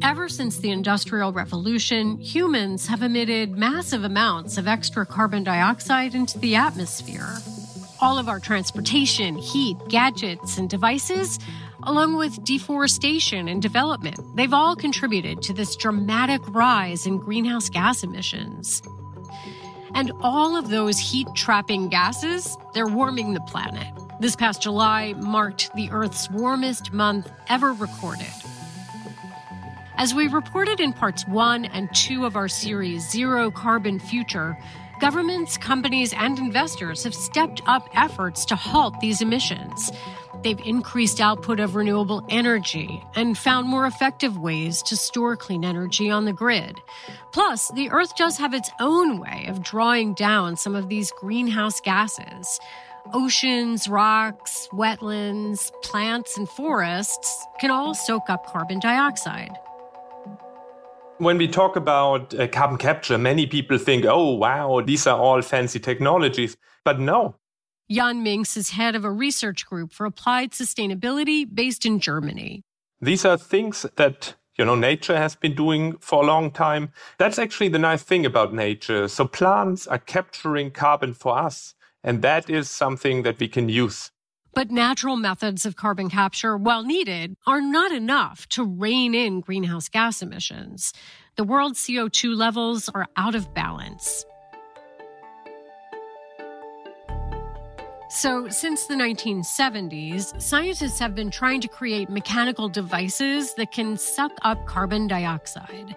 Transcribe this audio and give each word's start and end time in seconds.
Ever 0.00 0.28
since 0.28 0.58
the 0.58 0.70
Industrial 0.70 1.32
Revolution, 1.32 2.18
humans 2.18 2.86
have 2.86 3.02
emitted 3.02 3.50
massive 3.58 4.04
amounts 4.04 4.56
of 4.56 4.68
extra 4.68 5.04
carbon 5.04 5.44
dioxide 5.44 6.14
into 6.14 6.38
the 6.38 6.54
atmosphere. 6.54 7.36
All 8.00 8.16
of 8.16 8.28
our 8.28 8.40
transportation, 8.40 9.36
heat, 9.36 9.76
gadgets, 9.88 10.56
and 10.56 10.70
devices, 10.70 11.38
along 11.82 12.16
with 12.16 12.42
deforestation 12.44 13.48
and 13.48 13.60
development, 13.60 14.18
they've 14.36 14.54
all 14.54 14.76
contributed 14.76 15.42
to 15.42 15.52
this 15.52 15.76
dramatic 15.76 16.40
rise 16.48 17.06
in 17.06 17.18
greenhouse 17.18 17.68
gas 17.68 18.02
emissions. 18.02 18.82
And 19.94 20.12
all 20.20 20.56
of 20.56 20.70
those 20.70 20.98
heat 20.98 21.26
trapping 21.34 21.88
gases, 21.88 22.56
they're 22.72 22.86
warming 22.86 23.34
the 23.34 23.40
planet. 23.40 23.92
This 24.20 24.34
past 24.34 24.60
July 24.60 25.14
marked 25.16 25.72
the 25.76 25.90
Earth's 25.92 26.28
warmest 26.28 26.92
month 26.92 27.30
ever 27.48 27.72
recorded. 27.72 28.26
As 29.96 30.12
we 30.12 30.26
reported 30.26 30.80
in 30.80 30.92
parts 30.92 31.24
one 31.28 31.66
and 31.66 31.88
two 31.94 32.24
of 32.24 32.34
our 32.34 32.48
series, 32.48 33.08
Zero 33.08 33.52
Carbon 33.52 34.00
Future, 34.00 34.58
governments, 35.00 35.56
companies, 35.56 36.12
and 36.12 36.36
investors 36.38 37.04
have 37.04 37.14
stepped 37.14 37.62
up 37.66 37.88
efforts 37.94 38.44
to 38.46 38.56
halt 38.56 38.98
these 39.00 39.22
emissions. 39.22 39.92
They've 40.42 40.60
increased 40.60 41.20
output 41.20 41.60
of 41.60 41.76
renewable 41.76 42.24
energy 42.28 43.04
and 43.14 43.38
found 43.38 43.68
more 43.68 43.86
effective 43.86 44.36
ways 44.36 44.82
to 44.82 44.96
store 44.96 45.36
clean 45.36 45.64
energy 45.64 46.10
on 46.10 46.24
the 46.24 46.32
grid. 46.32 46.80
Plus, 47.32 47.70
the 47.72 47.90
Earth 47.90 48.16
does 48.16 48.38
have 48.38 48.54
its 48.54 48.70
own 48.80 49.20
way 49.20 49.46
of 49.48 49.62
drawing 49.62 50.14
down 50.14 50.56
some 50.56 50.74
of 50.74 50.88
these 50.88 51.12
greenhouse 51.12 51.80
gases. 51.80 52.58
Oceans, 53.12 53.88
rocks, 53.88 54.68
wetlands, 54.72 55.72
plants, 55.82 56.36
and 56.36 56.48
forests 56.48 57.46
can 57.58 57.70
all 57.70 57.94
soak 57.94 58.28
up 58.28 58.46
carbon 58.46 58.80
dioxide. 58.80 59.52
When 61.16 61.38
we 61.38 61.48
talk 61.48 61.76
about 61.76 62.34
uh, 62.34 62.46
carbon 62.48 62.76
capture, 62.76 63.16
many 63.16 63.46
people 63.46 63.78
think, 63.78 64.04
oh, 64.04 64.34
wow, 64.34 64.82
these 64.84 65.06
are 65.06 65.18
all 65.18 65.42
fancy 65.42 65.80
technologies. 65.80 66.56
But 66.84 67.00
no. 67.00 67.34
Jan 67.90 68.22
Minx 68.22 68.56
is 68.56 68.70
head 68.70 68.94
of 68.94 69.04
a 69.04 69.10
research 69.10 69.66
group 69.66 69.92
for 69.92 70.04
applied 70.04 70.52
sustainability 70.52 71.46
based 71.52 71.86
in 71.86 72.00
Germany. 72.00 72.62
These 73.00 73.24
are 73.24 73.38
things 73.38 73.86
that 73.96 74.34
you 74.58 74.64
know 74.64 74.74
nature 74.74 75.16
has 75.16 75.34
been 75.34 75.54
doing 75.54 75.96
for 75.98 76.22
a 76.22 76.26
long 76.26 76.50
time 76.50 76.90
that's 77.16 77.38
actually 77.38 77.68
the 77.68 77.78
nice 77.78 78.02
thing 78.02 78.26
about 78.26 78.52
nature 78.52 79.06
so 79.06 79.24
plants 79.24 79.86
are 79.86 79.98
capturing 79.98 80.72
carbon 80.72 81.14
for 81.14 81.38
us 81.38 81.76
and 82.08 82.22
that 82.22 82.48
is 82.48 82.70
something 82.70 83.22
that 83.22 83.38
we 83.38 83.48
can 83.48 83.68
use 83.68 84.10
but 84.54 84.72
natural 84.72 85.16
methods 85.16 85.64
of 85.64 85.76
carbon 85.76 86.10
capture, 86.10 86.56
while 86.56 86.82
needed, 86.82 87.36
are 87.46 87.60
not 87.60 87.92
enough 87.92 88.48
to 88.48 88.64
rein 88.64 89.14
in 89.14 89.40
greenhouse 89.40 89.88
gas 89.88 90.20
emissions. 90.20 90.92
The 91.36 91.44
world's 91.44 91.78
CO2 91.86 92.34
levels 92.36 92.88
are 92.88 93.06
out 93.16 93.36
of 93.36 93.54
balance. 93.54 94.24
So, 98.10 98.48
since 98.48 98.86
the 98.86 98.94
1970s, 98.94 100.42
scientists 100.42 100.98
have 100.98 101.14
been 101.14 101.30
trying 101.30 101.60
to 101.60 101.68
create 101.68 102.10
mechanical 102.10 102.68
devices 102.68 103.54
that 103.54 103.70
can 103.70 103.96
suck 103.96 104.32
up 104.42 104.66
carbon 104.66 105.06
dioxide. 105.06 105.94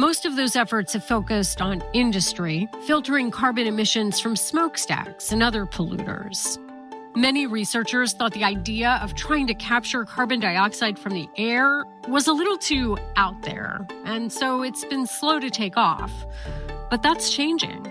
Most 0.00 0.24
of 0.24 0.34
those 0.34 0.56
efforts 0.56 0.94
have 0.94 1.04
focused 1.04 1.60
on 1.60 1.82
industry, 1.92 2.70
filtering 2.86 3.30
carbon 3.30 3.66
emissions 3.66 4.18
from 4.18 4.34
smokestacks 4.34 5.30
and 5.30 5.42
other 5.42 5.66
polluters. 5.66 6.56
Many 7.14 7.46
researchers 7.46 8.14
thought 8.14 8.32
the 8.32 8.42
idea 8.42 8.98
of 9.02 9.14
trying 9.14 9.46
to 9.48 9.52
capture 9.52 10.06
carbon 10.06 10.40
dioxide 10.40 10.98
from 10.98 11.12
the 11.12 11.28
air 11.36 11.84
was 12.08 12.28
a 12.28 12.32
little 12.32 12.56
too 12.56 12.96
out 13.16 13.42
there, 13.42 13.86
and 14.06 14.32
so 14.32 14.62
it's 14.62 14.86
been 14.86 15.06
slow 15.06 15.38
to 15.38 15.50
take 15.50 15.76
off. 15.76 16.24
But 16.88 17.02
that's 17.02 17.28
changing. 17.28 17.89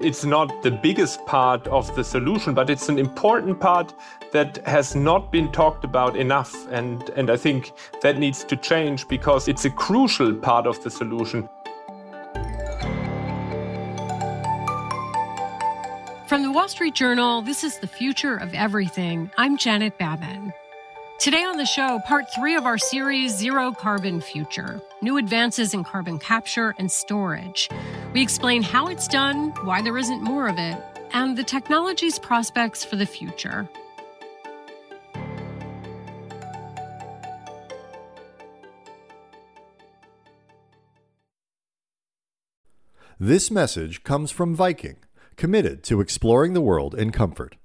It's 0.00 0.24
not 0.24 0.62
the 0.62 0.70
biggest 0.70 1.26
part 1.26 1.66
of 1.66 1.92
the 1.96 2.04
solution, 2.04 2.54
but 2.54 2.70
it's 2.70 2.88
an 2.88 3.00
important 3.00 3.58
part 3.58 3.92
that 4.30 4.64
has 4.64 4.94
not 4.94 5.32
been 5.32 5.50
talked 5.50 5.82
about 5.82 6.16
enough. 6.16 6.54
And, 6.70 7.10
and 7.16 7.28
I 7.30 7.36
think 7.36 7.72
that 8.02 8.16
needs 8.16 8.44
to 8.44 8.54
change 8.54 9.08
because 9.08 9.48
it's 9.48 9.64
a 9.64 9.70
crucial 9.70 10.34
part 10.34 10.68
of 10.68 10.80
the 10.84 10.90
solution. 10.90 11.48
From 16.28 16.42
the 16.42 16.52
Wall 16.52 16.68
Street 16.68 16.94
Journal, 16.94 17.42
this 17.42 17.64
is 17.64 17.78
the 17.78 17.88
future 17.88 18.36
of 18.36 18.54
everything. 18.54 19.32
I'm 19.36 19.56
Janet 19.56 19.98
Babin. 19.98 20.52
Today 21.18 21.42
on 21.42 21.56
the 21.56 21.66
show, 21.66 21.98
part 22.06 22.26
three 22.32 22.54
of 22.54 22.66
our 22.66 22.78
series, 22.78 23.36
Zero 23.36 23.72
Carbon 23.72 24.20
Future 24.20 24.80
New 25.02 25.16
Advances 25.16 25.74
in 25.74 25.82
Carbon 25.82 26.20
Capture 26.20 26.76
and 26.78 26.88
Storage. 26.88 27.68
We 28.14 28.22
explain 28.22 28.62
how 28.62 28.88
it's 28.88 29.06
done, 29.06 29.50
why 29.64 29.82
there 29.82 29.98
isn't 29.98 30.22
more 30.22 30.48
of 30.48 30.58
it, 30.58 30.82
and 31.12 31.36
the 31.36 31.44
technology's 31.44 32.18
prospects 32.18 32.84
for 32.84 32.96
the 32.96 33.04
future. 33.04 33.68
This 43.20 43.50
message 43.50 44.04
comes 44.04 44.30
from 44.30 44.54
Viking 44.54 44.96
committed 45.36 45.82
to 45.84 46.00
exploring 46.00 46.52
the 46.52 46.60
world 46.60 46.94
in 46.94 47.12
comfort. 47.12 47.56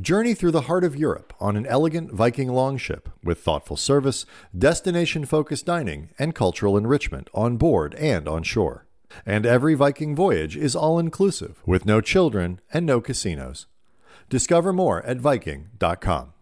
Journey 0.00 0.34
through 0.34 0.52
the 0.52 0.62
heart 0.62 0.84
of 0.84 0.96
Europe 0.96 1.32
on 1.40 1.56
an 1.56 1.66
elegant 1.66 2.12
Viking 2.12 2.48
longship 2.48 3.08
with 3.22 3.42
thoughtful 3.42 3.76
service, 3.76 4.26
destination 4.56 5.24
focused 5.24 5.66
dining, 5.66 6.10
and 6.18 6.34
cultural 6.34 6.76
enrichment 6.76 7.28
on 7.34 7.56
board 7.56 7.94
and 7.96 8.28
on 8.28 8.42
shore. 8.42 8.85
And 9.24 9.46
every 9.46 9.74
Viking 9.74 10.14
voyage 10.14 10.56
is 10.56 10.76
all 10.76 10.98
inclusive 10.98 11.62
with 11.64 11.86
no 11.86 12.00
children 12.00 12.60
and 12.72 12.84
no 12.84 13.00
casinos. 13.00 13.66
Discover 14.28 14.72
more 14.72 15.02
at 15.04 15.18
Viking.com. 15.18 16.32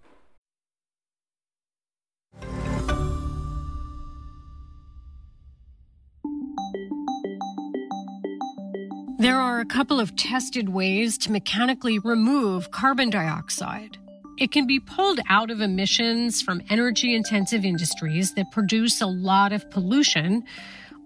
There 9.19 9.41
are 9.41 9.61
a 9.61 9.65
couple 9.65 10.01
of 10.01 10.17
tested 10.17 10.69
ways 10.69 11.17
to 11.19 11.33
mechanically 11.33 11.99
remove 11.99 12.71
carbon 12.71 13.09
dioxide. 13.09 13.97
It 14.37 14.51
can 14.51 14.67
be 14.67 14.81
pulled 14.81 15.21
out 15.31 15.51
of 15.51 15.61
emissions 15.61 16.43
from 16.43 16.61
energy 16.69 17.15
intensive 17.15 17.65
industries 17.65 18.34
that 18.34 18.51
produce 18.51 19.01
a 19.01 19.07
lot 19.07 19.53
of 19.53 19.71
pollution, 19.71 20.45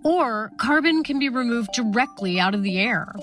or 0.04 0.50
carbon 0.58 1.02
can 1.02 1.18
be 1.18 1.28
removed 1.28 1.70
directly 1.72 2.38
out 2.38 2.54
of 2.54 2.62
the 2.62 2.78
air. 2.78 3.14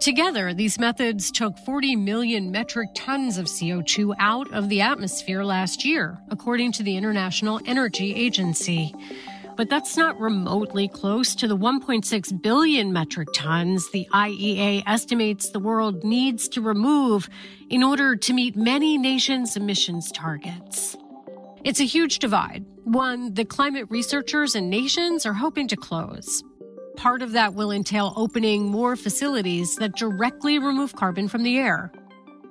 Together, 0.00 0.52
these 0.52 0.80
methods 0.80 1.30
took 1.30 1.56
40 1.58 1.96
million 1.96 2.50
metric 2.50 2.88
tons 2.94 3.38
of 3.38 3.46
CO2 3.46 4.14
out 4.18 4.52
of 4.52 4.68
the 4.68 4.80
atmosphere 4.80 5.44
last 5.44 5.84
year, 5.84 6.18
according 6.30 6.72
to 6.72 6.82
the 6.82 6.96
International 6.96 7.60
Energy 7.66 8.14
Agency 8.14 8.92
but 9.56 9.68
that's 9.68 9.96
not 9.96 10.18
remotely 10.18 10.88
close 10.88 11.34
to 11.36 11.46
the 11.46 11.56
1.6 11.56 12.42
billion 12.42 12.92
metric 12.92 13.28
tons 13.34 13.90
the 13.90 14.08
IEA 14.12 14.82
estimates 14.86 15.50
the 15.50 15.58
world 15.58 16.04
needs 16.04 16.48
to 16.48 16.60
remove 16.60 17.28
in 17.70 17.82
order 17.82 18.16
to 18.16 18.32
meet 18.32 18.56
many 18.56 18.98
nations' 18.98 19.56
emissions 19.56 20.10
targets. 20.12 20.96
It's 21.64 21.78
a 21.78 21.84
huge 21.84 22.18
divide, 22.18 22.64
one 22.82 23.34
that 23.34 23.48
climate 23.48 23.86
researchers 23.88 24.56
and 24.56 24.68
nations 24.68 25.24
are 25.24 25.32
hoping 25.32 25.68
to 25.68 25.76
close. 25.76 26.42
Part 26.96 27.22
of 27.22 27.30
that 27.32 27.54
will 27.54 27.70
entail 27.70 28.12
opening 28.16 28.64
more 28.64 28.96
facilities 28.96 29.76
that 29.76 29.94
directly 29.94 30.58
remove 30.58 30.96
carbon 30.96 31.28
from 31.28 31.44
the 31.44 31.58
air. 31.58 31.92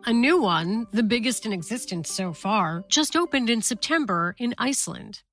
A 0.05 0.13
new 0.13 0.41
one, 0.41 0.87
the 0.93 1.03
biggest 1.03 1.45
in 1.45 1.51
existence 1.51 2.09
so 2.09 2.31
far, 2.31 2.85
just 2.87 3.17
opened 3.17 3.49
in 3.49 3.61
September 3.61 4.33
in 4.37 4.55
Iceland. 4.57 5.23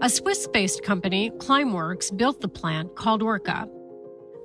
A 0.00 0.08
Swiss 0.08 0.48
based 0.48 0.82
company, 0.82 1.30
Climeworks, 1.36 2.16
built 2.16 2.40
the 2.40 2.48
plant 2.48 2.96
called 2.96 3.22
Orca. 3.22 3.68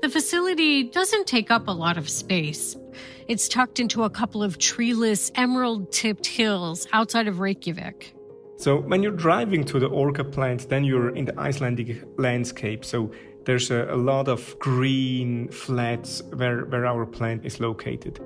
The 0.03 0.09
facility 0.09 0.83
doesn't 0.83 1.27
take 1.27 1.49
up 1.49 1.69
a 1.69 1.71
lot 1.71 1.97
of 1.97 2.09
space. 2.09 2.75
It's 3.29 3.47
tucked 3.47 3.79
into 3.79 4.03
a 4.03 4.09
couple 4.09 4.43
of 4.43 4.57
treeless, 4.57 5.31
emerald 5.35 5.93
tipped 5.93 6.25
hills 6.25 6.85
outside 6.91 7.29
of 7.29 7.39
Reykjavik. 7.39 8.13
So, 8.57 8.81
when 8.81 9.01
you're 9.01 9.15
driving 9.15 9.63
to 9.63 9.79
the 9.79 9.87
Orca 9.87 10.25
plant, 10.25 10.67
then 10.67 10.83
you're 10.83 11.15
in 11.15 11.23
the 11.23 11.39
Icelandic 11.39 12.03
landscape. 12.17 12.83
So, 12.83 13.13
there's 13.45 13.71
a, 13.71 13.85
a 13.91 13.95
lot 13.95 14.27
of 14.27 14.59
green 14.59 15.47
flats 15.47 16.21
where, 16.35 16.65
where 16.65 16.85
our 16.85 17.05
plant 17.05 17.45
is 17.45 17.61
located. 17.61 18.19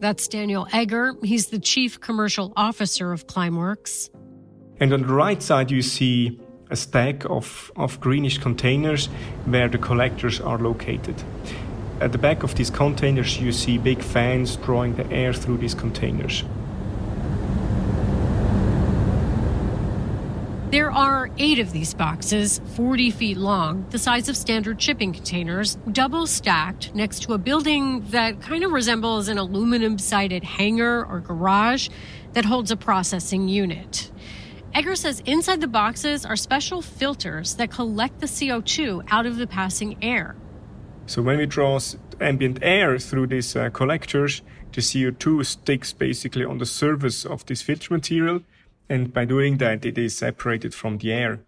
That's 0.00 0.26
Daniel 0.26 0.66
Egger. 0.72 1.16
He's 1.22 1.48
the 1.48 1.58
chief 1.58 2.00
commercial 2.00 2.50
officer 2.56 3.12
of 3.12 3.26
Climeworks. 3.26 4.08
And 4.80 4.90
on 4.90 5.02
the 5.02 5.12
right 5.12 5.42
side, 5.42 5.70
you 5.70 5.82
see 5.82 6.40
a 6.74 6.76
stack 6.76 7.24
of, 7.26 7.70
of 7.76 8.00
greenish 8.00 8.38
containers 8.38 9.06
where 9.52 9.68
the 9.68 9.78
collectors 9.78 10.40
are 10.40 10.58
located. 10.58 11.14
At 12.00 12.10
the 12.10 12.18
back 12.18 12.42
of 12.42 12.56
these 12.56 12.68
containers, 12.68 13.38
you 13.40 13.52
see 13.52 13.78
big 13.78 14.02
fans 14.02 14.56
drawing 14.56 14.96
the 14.96 15.08
air 15.12 15.32
through 15.32 15.58
these 15.58 15.76
containers. 15.84 16.42
There 20.72 20.90
are 20.90 21.30
eight 21.38 21.60
of 21.60 21.70
these 21.70 21.94
boxes, 21.94 22.60
40 22.74 23.12
feet 23.12 23.36
long, 23.36 23.86
the 23.90 23.98
size 23.98 24.28
of 24.28 24.36
standard 24.36 24.82
shipping 24.82 25.12
containers, 25.12 25.76
double 25.92 26.26
stacked 26.26 26.92
next 26.92 27.22
to 27.22 27.34
a 27.34 27.38
building 27.38 28.00
that 28.10 28.40
kind 28.40 28.64
of 28.64 28.72
resembles 28.72 29.28
an 29.28 29.38
aluminum 29.38 29.98
sided 29.98 30.42
hangar 30.42 31.06
or 31.06 31.20
garage 31.20 31.88
that 32.32 32.44
holds 32.44 32.72
a 32.72 32.76
processing 32.76 33.48
unit. 33.48 34.10
Egger 34.74 34.96
says 34.96 35.22
inside 35.24 35.60
the 35.60 35.68
boxes 35.68 36.26
are 36.26 36.34
special 36.34 36.82
filters 36.82 37.54
that 37.54 37.70
collect 37.70 38.18
the 38.18 38.26
CO2 38.26 39.06
out 39.08 39.24
of 39.24 39.36
the 39.36 39.46
passing 39.46 39.96
air. 40.02 40.34
So 41.06 41.22
when 41.22 41.38
we 41.38 41.46
draw 41.46 41.78
ambient 42.20 42.58
air 42.60 42.98
through 42.98 43.28
these 43.28 43.54
uh, 43.54 43.70
collectors, 43.70 44.42
the 44.72 44.80
CO2 44.80 45.46
sticks 45.46 45.92
basically 45.92 46.44
on 46.44 46.58
the 46.58 46.66
surface 46.66 47.24
of 47.24 47.46
this 47.46 47.62
filter 47.62 47.94
material. 47.94 48.40
And 48.88 49.12
by 49.12 49.26
doing 49.26 49.58
that, 49.58 49.84
it 49.84 49.96
is 49.96 50.16
separated 50.16 50.74
from 50.74 50.98
the 50.98 51.12
air. 51.12 51.38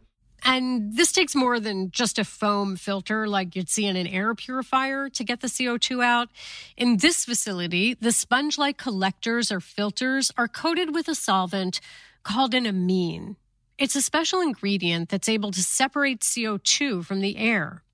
And 0.45 0.97
this 0.97 1.11
takes 1.11 1.35
more 1.35 1.59
than 1.59 1.91
just 1.91 2.21
a 2.21 2.25
foam 2.25 2.77
filter 2.77 3.27
like 3.27 3.57
you'd 3.57 3.69
see 3.69 3.87
in 3.87 3.97
an 3.97 4.07
air 4.07 4.33
purifier 4.37 5.09
to 5.09 5.25
get 5.25 5.41
the 5.41 5.49
CO2 5.49 6.05
out. 6.05 6.29
In 6.77 6.99
this 6.99 7.25
facility, 7.25 7.95
the 7.95 8.13
sponge 8.13 8.57
like 8.57 8.77
collectors 8.77 9.51
or 9.51 9.59
filters 9.59 10.31
are 10.37 10.47
coated 10.47 10.95
with 10.95 11.09
a 11.09 11.17
solvent 11.17 11.81
called 12.27 12.55
an 12.55 12.67
amine. 12.67 13.37
It's 13.79 13.95
a 13.95 14.03
special 14.03 14.41
ingredient 14.41 15.11
that's 15.11 15.29
able 15.29 15.53
to 15.53 15.63
separate 15.63 16.23
CO2 16.23 17.05
from 17.05 17.21
the 17.21 17.37
air. 17.37 17.85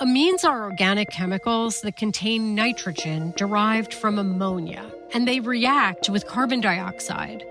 Amines 0.00 0.44
are 0.44 0.62
organic 0.70 1.10
chemicals 1.10 1.80
that 1.80 1.96
contain 1.96 2.54
nitrogen 2.54 3.32
derived 3.36 3.92
from 3.92 4.20
ammonia, 4.20 4.88
and 5.12 5.26
they 5.26 5.40
react 5.40 6.08
with 6.08 6.28
carbon 6.28 6.60
dioxide. 6.60 7.44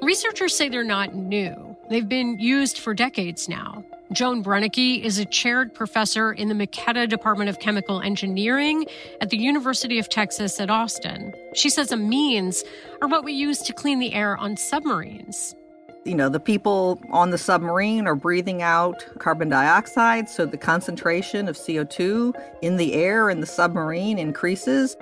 Researchers 0.00 0.56
say 0.56 0.70
they're 0.70 0.84
not 0.84 1.14
new. 1.14 1.76
They've 1.90 2.08
been 2.08 2.38
used 2.38 2.78
for 2.78 2.94
decades 2.94 3.46
now. 3.46 3.84
Joan 4.10 4.42
Brennecke 4.42 5.02
is 5.02 5.18
a 5.18 5.26
chaired 5.26 5.74
professor 5.74 6.32
in 6.32 6.48
the 6.48 6.54
McKetta 6.54 7.06
Department 7.06 7.50
of 7.50 7.58
Chemical 7.58 8.00
Engineering 8.00 8.86
at 9.20 9.28
the 9.28 9.36
University 9.36 9.98
of 9.98 10.08
Texas 10.08 10.58
at 10.60 10.70
Austin. 10.70 11.34
She 11.54 11.68
says 11.68 11.90
amines 11.90 12.64
are 13.02 13.08
what 13.08 13.22
we 13.22 13.34
use 13.34 13.58
to 13.60 13.74
clean 13.74 13.98
the 13.98 14.14
air 14.14 14.34
on 14.38 14.56
submarines. 14.56 15.54
You 16.06 16.14
know, 16.14 16.30
the 16.30 16.40
people 16.40 17.02
on 17.10 17.30
the 17.30 17.36
submarine 17.36 18.06
are 18.06 18.14
breathing 18.14 18.62
out 18.62 19.04
carbon 19.18 19.50
dioxide, 19.50 20.30
so 20.30 20.46
the 20.46 20.56
concentration 20.56 21.46
of 21.46 21.56
CO2 21.56 22.32
in 22.62 22.78
the 22.78 22.94
air 22.94 23.28
in 23.28 23.40
the 23.40 23.46
submarine 23.46 24.18
increases. 24.18 24.96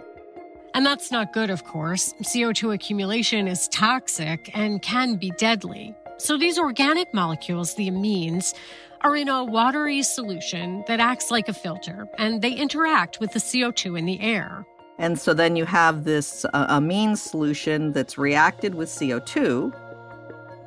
And 0.74 0.84
that's 0.84 1.12
not 1.12 1.32
good, 1.32 1.48
of 1.48 1.62
course. 1.62 2.12
CO2 2.22 2.74
accumulation 2.74 3.46
is 3.46 3.68
toxic 3.68 4.50
and 4.52 4.82
can 4.82 5.14
be 5.14 5.30
deadly. 5.38 5.94
So 6.18 6.38
these 6.38 6.58
organic 6.58 7.12
molecules, 7.12 7.74
the 7.74 7.90
amines, 7.90 8.54
are 9.00 9.16
in 9.16 9.28
a 9.28 9.44
watery 9.44 10.02
solution 10.02 10.84
that 10.86 11.00
acts 11.00 11.30
like 11.30 11.48
a 11.48 11.52
filter, 11.52 12.08
and 12.18 12.42
they 12.42 12.52
interact 12.52 13.20
with 13.20 13.32
the 13.32 13.38
CO2 13.38 13.98
in 13.98 14.06
the 14.06 14.20
air. 14.20 14.66
And 14.98 15.18
so 15.18 15.34
then 15.34 15.56
you 15.56 15.66
have 15.66 16.04
this 16.04 16.44
uh, 16.46 16.66
amine 16.68 17.16
solution 17.16 17.92
that's 17.92 18.16
reacted 18.16 18.74
with 18.74 18.88
CO2. 18.88 19.72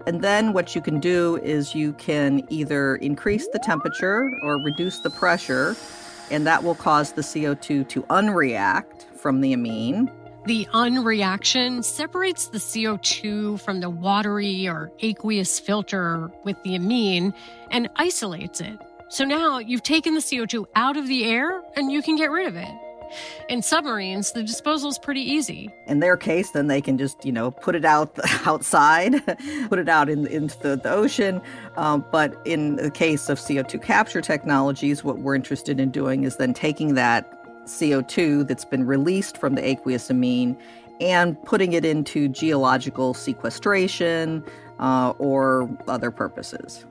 And 0.05 0.21
then 0.21 0.53
what 0.53 0.75
you 0.75 0.81
can 0.81 0.99
do 0.99 1.37
is 1.43 1.75
you 1.75 1.93
can 1.93 2.45
either 2.49 2.95
increase 2.97 3.47
the 3.47 3.59
temperature 3.59 4.29
or 4.43 4.63
reduce 4.63 4.99
the 4.99 5.09
pressure, 5.09 5.75
and 6.31 6.45
that 6.45 6.63
will 6.63 6.75
cause 6.75 7.13
the 7.13 7.21
CO2 7.21 7.87
to 7.89 8.03
unreact 8.03 9.05
from 9.15 9.41
the 9.41 9.53
amine. 9.53 10.11
The 10.45 10.67
unreaction 10.73 11.83
separates 11.83 12.47
the 12.47 12.59
CO2 12.59 13.59
from 13.59 13.81
the 13.81 13.89
watery 13.89 14.67
or 14.67 14.91
aqueous 15.01 15.59
filter 15.59 16.31
with 16.43 16.61
the 16.63 16.75
amine 16.75 17.33
and 17.71 17.89
isolates 17.95 18.61
it. 18.61 18.79
So 19.09 19.25
now 19.25 19.57
you've 19.57 19.83
taken 19.83 20.13
the 20.13 20.19
CO2 20.19 20.65
out 20.75 20.95
of 20.95 21.07
the 21.07 21.25
air 21.25 21.63
and 21.75 21.91
you 21.91 22.01
can 22.01 22.15
get 22.15 22.29
rid 22.29 22.47
of 22.47 22.55
it. 22.55 22.69
In 23.49 23.63
submarines, 23.63 24.31
the 24.33 24.43
disposal 24.43 24.89
is 24.89 24.99
pretty 24.99 25.21
easy. 25.21 25.73
In 25.87 25.99
their 25.99 26.15
case, 26.15 26.51
then 26.51 26.67
they 26.67 26.79
can 26.79 26.97
just, 26.97 27.25
you 27.25 27.31
know, 27.31 27.49
put 27.49 27.75
it 27.75 27.85
out 27.85 28.17
outside, 28.45 29.25
put 29.69 29.79
it 29.79 29.89
out 29.89 30.09
in, 30.09 30.27
into 30.27 30.59
the, 30.59 30.75
the 30.75 30.91
ocean. 30.91 31.41
Um, 31.75 32.05
but 32.11 32.39
in 32.45 32.75
the 32.75 32.91
case 32.91 33.29
of 33.29 33.39
CO2 33.39 33.81
capture 33.81 34.21
technologies, 34.21 35.03
what 35.03 35.19
we're 35.19 35.35
interested 35.35 35.79
in 35.79 35.89
doing 35.89 36.23
is 36.23 36.37
then 36.37 36.53
taking 36.53 36.93
that 36.95 37.35
CO2 37.65 38.47
that's 38.47 38.65
been 38.65 38.85
released 38.85 39.37
from 39.37 39.55
the 39.55 39.65
aqueous 39.65 40.09
amine 40.09 40.57
and 41.01 41.41
putting 41.43 41.73
it 41.73 41.85
into 41.85 42.27
geological 42.27 43.13
sequestration 43.13 44.43
uh, 44.79 45.11
or 45.17 45.69
other 45.87 46.11
purposes. 46.11 46.85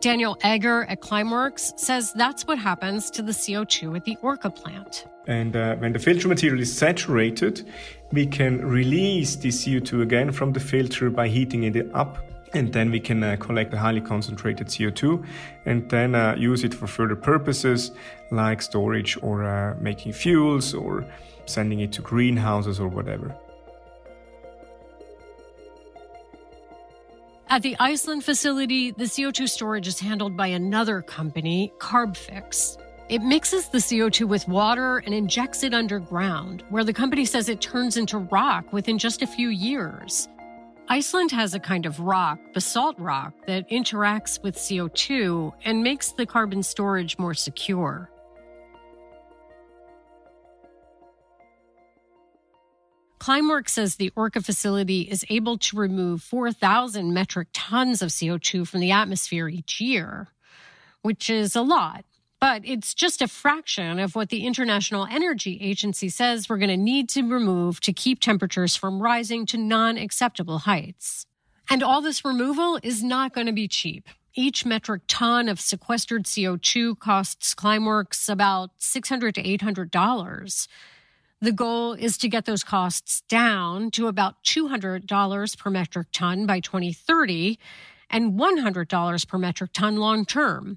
Daniel 0.00 0.38
Egger 0.42 0.84
at 0.84 1.00
Climeworks 1.00 1.78
says 1.78 2.12
that's 2.14 2.46
what 2.46 2.58
happens 2.58 3.10
to 3.10 3.22
the 3.22 3.32
CO2 3.32 3.96
at 3.96 4.04
the 4.04 4.16
Orca 4.22 4.50
plant. 4.50 5.04
And 5.26 5.54
uh, 5.54 5.76
when 5.76 5.92
the 5.92 5.98
filter 5.98 6.26
material 6.26 6.60
is 6.60 6.74
saturated, 6.74 7.68
we 8.10 8.26
can 8.26 8.64
release 8.64 9.36
the 9.36 9.50
CO2 9.50 10.00
again 10.02 10.32
from 10.32 10.52
the 10.52 10.60
filter 10.60 11.10
by 11.10 11.28
heating 11.28 11.64
it 11.64 11.94
up 11.94 12.18
and 12.52 12.72
then 12.72 12.90
we 12.90 12.98
can 12.98 13.22
uh, 13.22 13.36
collect 13.36 13.70
the 13.70 13.78
highly 13.78 14.00
concentrated 14.00 14.66
CO2 14.66 15.24
and 15.66 15.88
then 15.88 16.14
uh, 16.14 16.34
use 16.36 16.64
it 16.64 16.74
for 16.74 16.86
further 16.86 17.14
purposes 17.14 17.92
like 18.30 18.60
storage 18.62 19.16
or 19.22 19.44
uh, 19.44 19.76
making 19.80 20.12
fuels 20.12 20.74
or 20.74 21.04
sending 21.46 21.80
it 21.80 21.92
to 21.92 22.02
greenhouses 22.02 22.80
or 22.80 22.88
whatever. 22.88 23.34
At 27.50 27.62
the 27.62 27.74
Iceland 27.80 28.22
facility, 28.22 28.92
the 28.92 29.06
CO2 29.06 29.48
storage 29.48 29.88
is 29.88 29.98
handled 29.98 30.36
by 30.36 30.46
another 30.46 31.02
company, 31.02 31.72
Carbfix. 31.78 32.78
It 33.08 33.22
mixes 33.22 33.66
the 33.66 33.78
CO2 33.78 34.28
with 34.28 34.46
water 34.46 34.98
and 34.98 35.12
injects 35.12 35.64
it 35.64 35.74
underground, 35.74 36.62
where 36.68 36.84
the 36.84 36.92
company 36.92 37.24
says 37.24 37.48
it 37.48 37.60
turns 37.60 37.96
into 37.96 38.18
rock 38.18 38.72
within 38.72 38.98
just 38.98 39.22
a 39.22 39.26
few 39.26 39.48
years. 39.48 40.28
Iceland 40.88 41.32
has 41.32 41.52
a 41.52 41.58
kind 41.58 41.86
of 41.86 41.98
rock, 41.98 42.38
basalt 42.54 42.96
rock, 43.00 43.34
that 43.48 43.68
interacts 43.68 44.40
with 44.40 44.54
CO2 44.54 45.52
and 45.64 45.82
makes 45.82 46.12
the 46.12 46.26
carbon 46.26 46.62
storage 46.62 47.18
more 47.18 47.34
secure. 47.34 48.12
Climeworks 53.20 53.68
says 53.70 53.96
the 53.96 54.12
Orca 54.16 54.40
facility 54.40 55.02
is 55.02 55.26
able 55.28 55.58
to 55.58 55.76
remove 55.76 56.22
4,000 56.22 57.12
metric 57.12 57.48
tons 57.52 58.00
of 58.00 58.08
CO2 58.08 58.66
from 58.66 58.80
the 58.80 58.90
atmosphere 58.90 59.46
each 59.46 59.78
year, 59.78 60.28
which 61.02 61.28
is 61.28 61.54
a 61.54 61.60
lot. 61.60 62.04
But 62.40 62.62
it's 62.64 62.94
just 62.94 63.20
a 63.20 63.28
fraction 63.28 63.98
of 63.98 64.14
what 64.14 64.30
the 64.30 64.46
International 64.46 65.06
Energy 65.10 65.58
Agency 65.60 66.08
says 66.08 66.48
we're 66.48 66.56
going 66.56 66.70
to 66.70 66.76
need 66.78 67.10
to 67.10 67.22
remove 67.22 67.80
to 67.80 67.92
keep 67.92 68.20
temperatures 68.20 68.74
from 68.74 69.02
rising 69.02 69.44
to 69.46 69.58
non 69.58 69.98
acceptable 69.98 70.60
heights. 70.60 71.26
And 71.68 71.82
all 71.82 72.00
this 72.00 72.24
removal 72.24 72.80
is 72.82 73.02
not 73.02 73.34
going 73.34 73.46
to 73.46 73.52
be 73.52 73.68
cheap. 73.68 74.08
Each 74.34 74.64
metric 74.64 75.02
ton 75.08 75.48
of 75.48 75.60
sequestered 75.60 76.24
CO2 76.24 76.98
costs 76.98 77.54
Climeworks 77.54 78.30
about 78.30 78.70
600 78.78 79.34
to 79.34 79.42
$800. 79.42 80.68
The 81.42 81.52
goal 81.52 81.94
is 81.94 82.18
to 82.18 82.28
get 82.28 82.44
those 82.44 82.62
costs 82.62 83.22
down 83.26 83.90
to 83.92 84.08
about 84.08 84.34
$200 84.44 85.56
per 85.58 85.70
metric 85.70 86.08
ton 86.12 86.44
by 86.44 86.60
2030 86.60 87.58
and 88.10 88.38
$100 88.38 89.26
per 89.26 89.38
metric 89.38 89.70
ton 89.72 89.96
long 89.96 90.26
term. 90.26 90.76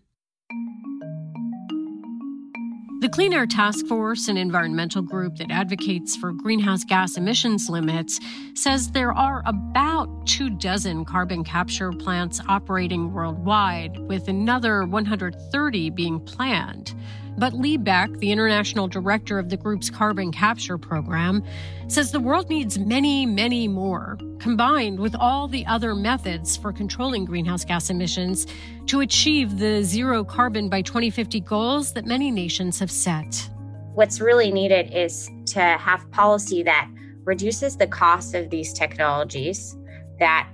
The 3.02 3.10
Clean 3.10 3.34
Air 3.34 3.46
Task 3.46 3.86
Force, 3.88 4.30
an 4.30 4.38
environmental 4.38 5.02
group 5.02 5.36
that 5.36 5.52
advocates 5.52 6.16
for 6.16 6.32
greenhouse 6.32 6.86
gas 6.86 7.18
emissions 7.18 7.70
limits, 7.70 8.18
says 8.54 8.92
there 8.92 9.12
are 9.12 9.44
about 9.46 10.26
two 10.26 10.50
dozen 10.50 11.04
carbon 11.04 11.44
capture 11.44 11.92
plants 11.92 12.40
operating 12.48 13.12
worldwide, 13.12 13.98
with 14.08 14.30
another 14.30 14.86
130 14.86 15.90
being 15.90 16.22
planned. 16.22 16.94
But 17.38 17.54
Lee 17.54 17.78
Beck, 17.78 18.12
the 18.20 18.32
international 18.32 18.88
director 18.88 19.40
of 19.40 19.50
the 19.50 19.58
group's 19.58 19.90
carbon 19.90 20.32
capture 20.32 20.78
program, 20.78 21.44
says 21.88 22.12
the 22.12 22.20
world 22.20 22.50
needs 22.50 22.78
many, 22.78 23.26
many 23.26 23.68
more, 23.68 24.18
combined 24.40 25.00
with 25.00 25.16
all 25.16 25.48
the 25.48 25.66
other 25.66 25.96
methods 25.96 26.56
for 26.56 26.72
controlling 26.72 27.26
greenhouse 27.26 27.66
gas 27.66 27.90
emissions 27.90 28.46
to 28.86 29.00
achieve 29.00 29.58
the 29.58 29.84
zero 29.84 30.24
carbon 30.24 30.70
by 30.70 30.82
2050 30.82 31.40
goals 31.42 31.94
that 31.94 32.06
many 32.06 32.30
nations 32.30 32.80
have 32.80 32.92
set. 32.92 33.50
What's 33.94 34.22
really 34.22 34.52
needed 34.52 34.94
is 34.94 35.30
to 35.48 35.62
have 35.62 36.10
policy 36.12 36.62
that 36.64 36.90
reduces 37.24 37.78
the 37.78 37.88
cost 37.88 38.36
of 38.36 38.50
these 38.50 38.74
technologies, 38.74 39.76
that 40.20 40.48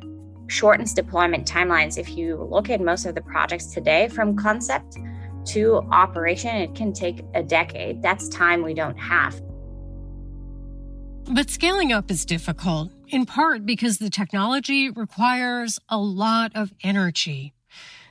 shortens 0.47 0.93
deployment 0.93 1.47
timelines. 1.47 1.97
If 1.97 2.17
you 2.17 2.47
look 2.49 2.69
at 2.69 2.81
most 2.81 3.05
of 3.05 3.15
the 3.15 3.21
projects 3.21 3.67
today 3.67 4.07
from 4.07 4.35
concept, 4.35 4.97
to 5.47 5.77
operation, 5.91 6.55
it 6.55 6.75
can 6.75 6.93
take 6.93 7.23
a 7.33 7.43
decade. 7.43 8.01
That's 8.01 8.29
time 8.29 8.63
we 8.63 8.73
don't 8.73 8.97
have. 8.97 9.41
But 11.31 11.49
scaling 11.49 11.91
up 11.91 12.09
is 12.09 12.25
difficult, 12.25 12.91
in 13.07 13.25
part 13.25 13.65
because 13.65 13.99
the 13.99 14.09
technology 14.09 14.89
requires 14.89 15.79
a 15.87 15.97
lot 15.97 16.51
of 16.55 16.73
energy. 16.83 17.53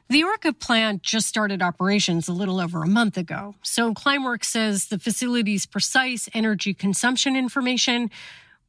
The 0.08 0.24
Orca 0.24 0.52
plant 0.52 1.02
just 1.02 1.26
started 1.26 1.60
operations 1.60 2.28
a 2.28 2.32
little 2.32 2.60
over 2.60 2.82
a 2.82 2.86
month 2.86 3.18
ago, 3.18 3.56
so 3.62 3.92
Climeworks 3.92 4.44
says 4.44 4.86
the 4.86 4.98
facility's 4.98 5.66
precise 5.66 6.28
energy 6.32 6.72
consumption 6.72 7.36
information 7.36 8.10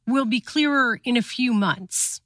will 0.05 0.25
be 0.25 0.41
clearer 0.41 0.99
in 1.03 1.15
a 1.15 1.21
few 1.21 1.53
months. 1.53 2.19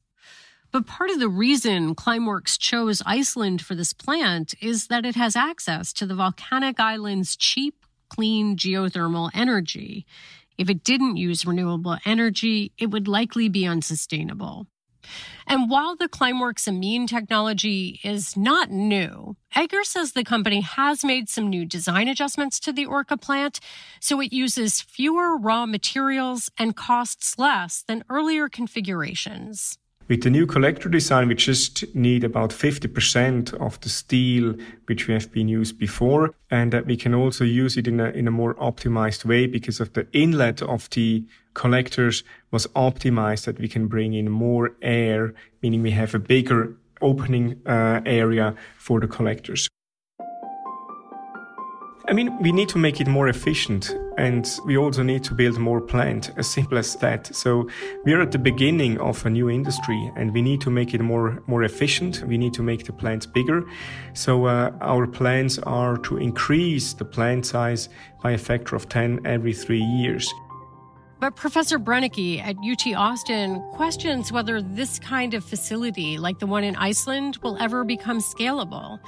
But 0.74 0.88
part 0.88 1.12
of 1.12 1.20
the 1.20 1.30
reason 1.30 1.94
Climeworks 1.94 2.58
chose 2.58 3.04
Iceland 3.06 3.62
for 3.62 3.76
this 3.76 3.94
plant 3.94 4.56
is 4.60 4.88
that 4.88 5.06
it 5.06 5.14
has 5.14 5.36
access 5.36 5.94
to 5.94 6.08
the 6.08 6.16
volcanic 6.16 6.80
island's 6.80 7.36
cheap, 7.36 7.86
clean 8.10 8.58
geothermal 8.58 9.30
energy. 9.36 10.08
If 10.58 10.72
it 10.72 10.84
didn't 10.84 11.18
use 11.18 11.46
renewable 11.46 12.00
energy, 12.06 12.72
it 12.80 12.88
would 12.88 13.08
likely 13.08 13.50
be 13.50 13.68
unsustainable. 13.68 14.66
And 15.46 15.70
while 15.70 15.96
the 15.96 16.10
Climeworks 16.10 16.68
amine 16.68 17.06
technology 17.06 18.00
is 18.04 18.36
not 18.36 18.72
new, 18.72 19.38
Egger 19.56 19.84
says 19.84 20.14
the 20.14 20.24
company 20.24 20.62
has 20.62 21.06
made 21.06 21.30
some 21.30 21.52
new 21.52 21.66
design 21.66 22.08
adjustments 22.08 22.60
to 22.62 22.74
the 22.74 22.88
Orca 22.88 23.16
plant, 23.16 23.60
so 24.00 24.20
it 24.22 24.34
uses 24.34 24.82
fewer 24.82 25.38
raw 25.38 25.68
materials 25.68 26.50
and 26.58 26.76
costs 26.76 27.38
less 27.38 27.84
than 27.88 28.04
earlier 28.10 28.50
configurations. 28.50 29.78
With 30.10 30.24
the 30.24 30.30
new 30.30 30.46
collector 30.46 30.90
design, 30.90 31.30
we 31.30 31.36
just 31.36 31.96
need 31.96 32.26
about 32.26 32.50
50% 32.50 33.54
of 33.54 33.80
the 33.80 33.90
steel 33.90 34.56
which 34.88 35.08
we 35.08 35.14
have 35.14 35.32
been 35.32 35.48
used 35.48 35.80
before. 35.80 36.36
And 36.52 36.74
that 36.74 36.86
we 36.86 36.98
can 36.98 37.14
also 37.14 37.46
use 37.46 37.78
it 37.78 37.88
in 37.88 38.00
a, 38.00 38.10
in 38.10 38.28
a 38.28 38.32
more 38.32 38.56
optimized 38.56 39.24
way 39.24 39.48
because 39.48 39.80
of 39.80 39.94
the 39.94 40.06
inlet 40.12 40.62
of 40.62 40.90
the 40.90 41.26
collectors 41.54 42.24
was 42.52 42.68
optimized 42.76 43.46
that 43.46 43.60
we 43.60 43.70
can 43.70 43.88
bring 43.88 44.14
in 44.14 44.30
more 44.30 44.76
air, 44.82 45.34
meaning 45.62 45.82
we 45.82 45.92
have 45.92 46.14
a 46.14 46.20
bigger 46.20 46.76
opening 47.02 47.62
uh, 47.66 48.02
area 48.06 48.56
for 48.78 49.00
the 49.00 49.08
collectors. 49.08 49.70
I 52.06 52.12
mean, 52.12 52.38
we 52.42 52.52
need 52.52 52.68
to 52.70 52.78
make 52.78 53.00
it 53.00 53.08
more 53.08 53.30
efficient 53.30 53.96
and 54.18 54.46
we 54.66 54.76
also 54.76 55.04
need 55.04 55.24
to 55.24 55.34
build 55.34 55.58
more 55.58 55.80
plant, 55.80 56.32
as 56.36 56.50
simple 56.50 56.78
as 56.78 56.96
that. 56.98 57.34
So 57.34 57.70
we 58.04 58.12
are 58.12 58.22
at 58.22 58.32
the 58.34 58.40
beginning 58.40 59.00
of 59.00 59.26
a 59.26 59.30
new 59.30 59.50
industry 59.50 60.12
and 60.18 60.34
we 60.34 60.42
need 60.42 60.60
to 60.62 60.70
make 60.70 60.94
it 60.94 61.02
more, 61.02 61.42
more 61.48 61.64
efficient. 61.64 62.22
We 62.28 62.38
need 62.38 62.54
to 62.56 62.62
make 62.62 62.86
the 62.86 62.92
plants 62.92 63.26
bigger. 63.26 63.64
So 64.14 64.46
uh, 64.48 64.72
our 64.82 65.08
plans 65.08 65.60
are 65.60 65.98
to 66.00 66.18
increase 66.18 66.94
the 66.94 67.06
plant 67.06 67.46
size 67.46 67.88
by 68.22 68.32
a 68.32 68.38
factor 68.38 68.76
of 68.76 68.90
10 68.90 69.22
every 69.26 69.54
three 69.54 69.82
years. 69.82 70.30
But 71.22 71.38
Professor 71.38 71.80
Brennecke 71.80 72.44
at 72.44 72.58
UT 72.58 72.94
Austin 72.98 73.62
questions 73.76 74.30
whether 74.30 74.62
this 74.62 75.00
kind 75.00 75.34
of 75.34 75.46
facility, 75.46 76.18
like 76.18 76.40
the 76.40 76.48
one 76.48 76.66
in 76.66 76.76
Iceland, 76.76 77.38
will 77.38 77.56
ever 77.62 77.86
become 77.86 78.20
scalable. 78.20 79.00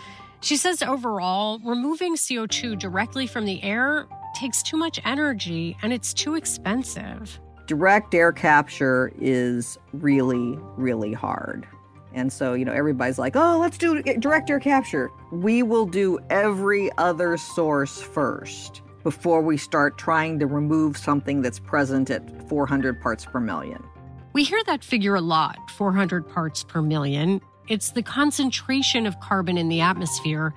She 0.45 0.57
says 0.57 0.83
overall, 0.83 1.57
removing 1.65 2.15
CO2 2.15 2.77
directly 2.77 3.25
from 3.25 3.45
the 3.45 3.63
air 3.63 4.05
takes 4.35 4.61
too 4.61 4.77
much 4.77 4.99
energy 5.03 5.75
and 5.81 5.91
it's 5.91 6.13
too 6.13 6.35
expensive. 6.35 7.39
Direct 7.65 8.13
air 8.13 8.31
capture 8.31 9.11
is 9.19 9.79
really, 9.91 10.55
really 10.77 11.13
hard. 11.13 11.67
And 12.13 12.31
so, 12.31 12.53
you 12.53 12.63
know, 12.63 12.73
everybody's 12.73 13.17
like, 13.17 13.35
oh, 13.35 13.57
let's 13.57 13.79
do 13.79 14.03
direct 14.03 14.51
air 14.51 14.59
capture. 14.59 15.09
We 15.31 15.63
will 15.63 15.87
do 15.87 16.19
every 16.29 16.91
other 16.99 17.37
source 17.37 17.99
first 17.99 18.83
before 19.01 19.41
we 19.41 19.57
start 19.57 19.97
trying 19.97 20.37
to 20.37 20.45
remove 20.45 20.95
something 20.95 21.41
that's 21.41 21.57
present 21.57 22.11
at 22.11 22.47
400 22.47 23.01
parts 23.01 23.25
per 23.25 23.39
million. 23.39 23.83
We 24.33 24.43
hear 24.43 24.61
that 24.67 24.83
figure 24.83 25.15
a 25.15 25.21
lot 25.21 25.57
400 25.71 26.29
parts 26.29 26.63
per 26.63 26.83
million. 26.83 27.41
It's 27.67 27.91
the 27.91 28.03
concentration 28.03 29.07
of 29.07 29.19
carbon 29.19 29.57
in 29.57 29.69
the 29.69 29.81
atmosphere, 29.81 30.53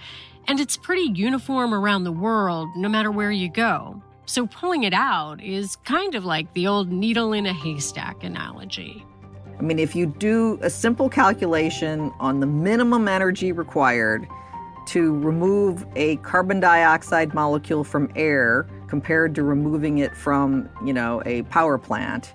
and 0.47 0.61
it's 0.61 0.77
pretty 0.77 1.11
uniform 1.15 1.73
around 1.73 2.05
the 2.05 2.13
world, 2.13 2.69
no 2.77 2.89
matter 2.89 3.11
where 3.11 3.31
you 3.31 3.49
go. 3.49 4.03
So 4.27 4.47
pulling 4.47 4.83
it 4.83 4.93
out 4.93 5.43
is 5.43 5.77
kind 5.77 6.15
of 6.15 6.25
like 6.25 6.53
the 6.53 6.67
old 6.67 6.93
needle 6.93 7.33
in 7.33 7.47
a 7.47 7.53
haystack 7.55 8.23
analogy. 8.23 9.05
I 9.59 9.63
mean, 9.63 9.79
if 9.79 9.97
you 9.97 10.07
do 10.07 10.59
a 10.61 10.69
simple 10.69 11.09
calculation 11.09 12.13
on 12.21 12.41
the 12.41 12.47
minimum 12.47 13.09
energy 13.09 13.53
required 13.53 14.29
to 14.89 15.19
remove 15.19 15.87
a 15.97 16.17
carbon 16.17 16.61
dioxide 16.61 17.33
molecule 17.33 17.85
from 17.85 18.11
air 18.17 18.69
compared 18.87 19.35
to 19.35 19.43
removing 19.43 19.99
it 19.99 20.15
from, 20.15 20.69
you 20.85 20.93
know, 20.93 21.23
a 21.25 21.43
power 21.45 21.79
plant, 21.79 22.35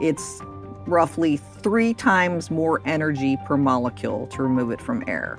it's 0.00 0.40
roughly 0.88 1.36
three 1.36 1.94
times 1.94 2.50
more 2.50 2.82
energy 2.84 3.36
per 3.46 3.56
molecule 3.56 4.26
to 4.28 4.42
remove 4.42 4.70
it 4.70 4.80
from 4.80 5.04
air. 5.06 5.38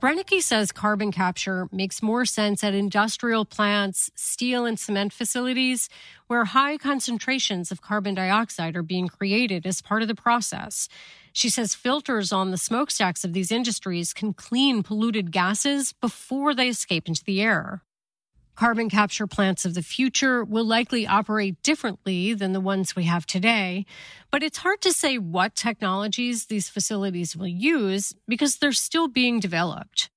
Brennecke 0.00 0.40
says 0.40 0.72
carbon 0.72 1.12
capture 1.12 1.68
makes 1.70 2.02
more 2.02 2.24
sense 2.24 2.64
at 2.64 2.72
industrial 2.72 3.44
plants, 3.44 4.10
steel 4.14 4.64
and 4.64 4.80
cement 4.80 5.12
facilities, 5.12 5.90
where 6.26 6.46
high 6.46 6.78
concentrations 6.78 7.70
of 7.70 7.82
carbon 7.82 8.14
dioxide 8.14 8.76
are 8.76 8.82
being 8.82 9.08
created 9.08 9.66
as 9.66 9.82
part 9.82 10.00
of 10.00 10.08
the 10.08 10.14
process. 10.14 10.88
She 11.34 11.50
says 11.50 11.74
filters 11.74 12.32
on 12.32 12.50
the 12.50 12.56
smokestacks 12.56 13.24
of 13.24 13.34
these 13.34 13.52
industries 13.52 14.14
can 14.14 14.32
clean 14.32 14.82
polluted 14.82 15.32
gases 15.32 15.92
before 15.92 16.54
they 16.54 16.70
escape 16.70 17.06
into 17.06 17.22
the 17.22 17.42
air. 17.42 17.82
Carbon 18.60 18.90
capture 18.90 19.26
plants 19.26 19.64
of 19.64 19.72
the 19.72 19.82
future 19.82 20.44
will 20.44 20.66
likely 20.66 21.06
operate 21.06 21.62
differently 21.62 22.34
than 22.34 22.52
the 22.52 22.60
ones 22.60 22.94
we 22.94 23.04
have 23.04 23.24
today, 23.24 23.86
but 24.30 24.42
it's 24.42 24.58
hard 24.58 24.82
to 24.82 24.92
say 24.92 25.16
what 25.16 25.54
technologies 25.54 26.44
these 26.44 26.68
facilities 26.68 27.34
will 27.34 27.48
use 27.48 28.14
because 28.28 28.58
they're 28.58 28.72
still 28.72 29.08
being 29.08 29.40
developed. 29.40 30.10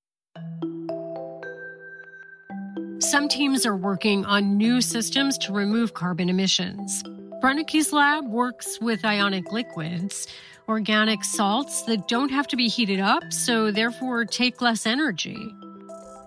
Some 3.00 3.30
teams 3.30 3.66
are 3.66 3.78
working 3.78 4.26
on 4.26 4.58
new 4.58 4.82
systems 4.82 5.38
to 5.38 5.54
remove 5.54 5.94
carbon 5.94 6.28
emissions. 6.28 7.02
Brennecke's 7.40 7.94
lab 7.94 8.28
works 8.28 8.78
with 8.82 9.06
ionic 9.06 9.54
liquids, 9.54 10.28
organic 10.68 11.24
salts 11.24 11.84
that 11.84 12.10
don't 12.10 12.30
have 12.30 12.48
to 12.48 12.58
be 12.58 12.68
heated 12.68 13.00
up, 13.00 13.24
so 13.32 13.72
therefore 13.72 14.26
take 14.26 14.62
less 14.62 14.86
energy. 14.86 15.38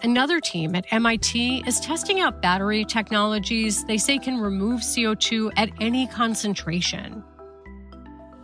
Another 0.02 0.40
team 0.40 0.74
at 0.74 0.84
MIT 0.92 1.64
is 1.66 1.80
testing 1.80 2.20
out 2.20 2.42
battery 2.42 2.84
technologies 2.84 3.84
they 3.84 3.96
say 3.96 4.18
can 4.18 4.38
remove 4.38 4.80
CO2 4.80 5.52
at 5.56 5.70
any 5.80 6.06
concentration. 6.08 7.24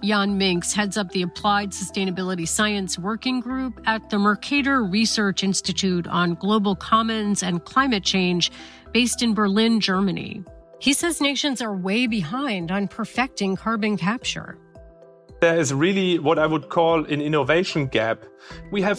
Jan 0.03 0.37
Minx 0.37 0.73
heads 0.73 0.97
up 0.97 1.11
the 1.11 1.23
Applied 1.23 1.71
Sustainability 1.71 2.49
Science 2.49 2.99
Working 2.99 3.39
Group 3.39 3.81
at 3.87 4.11
the 4.11 4.19
Mercator 4.19 4.83
Research 4.83 5.45
Institute 5.45 6.09
on 6.09 6.35
Global 6.35 6.75
Commons 6.75 7.43
and 7.43 7.65
Climate 7.65 8.03
Change, 8.03 8.51
based 8.93 9.23
in 9.23 9.33
Berlin, 9.33 9.79
Germany. 9.79 10.43
He 10.81 10.93
says 10.93 11.21
nations 11.21 11.63
are 11.63 11.77
way 11.77 12.09
behind 12.09 12.73
on 12.73 12.89
perfecting 12.89 13.55
carbon 13.55 13.97
capture. 13.97 14.59
There 15.41 15.57
is 15.59 15.73
really 15.73 16.19
what 16.19 16.39
I 16.39 16.47
would 16.47 16.69
call 16.69 17.05
an 17.05 17.21
innovation 17.21 17.87
gap. 17.87 18.25
We 18.73 18.83
have 18.83 18.99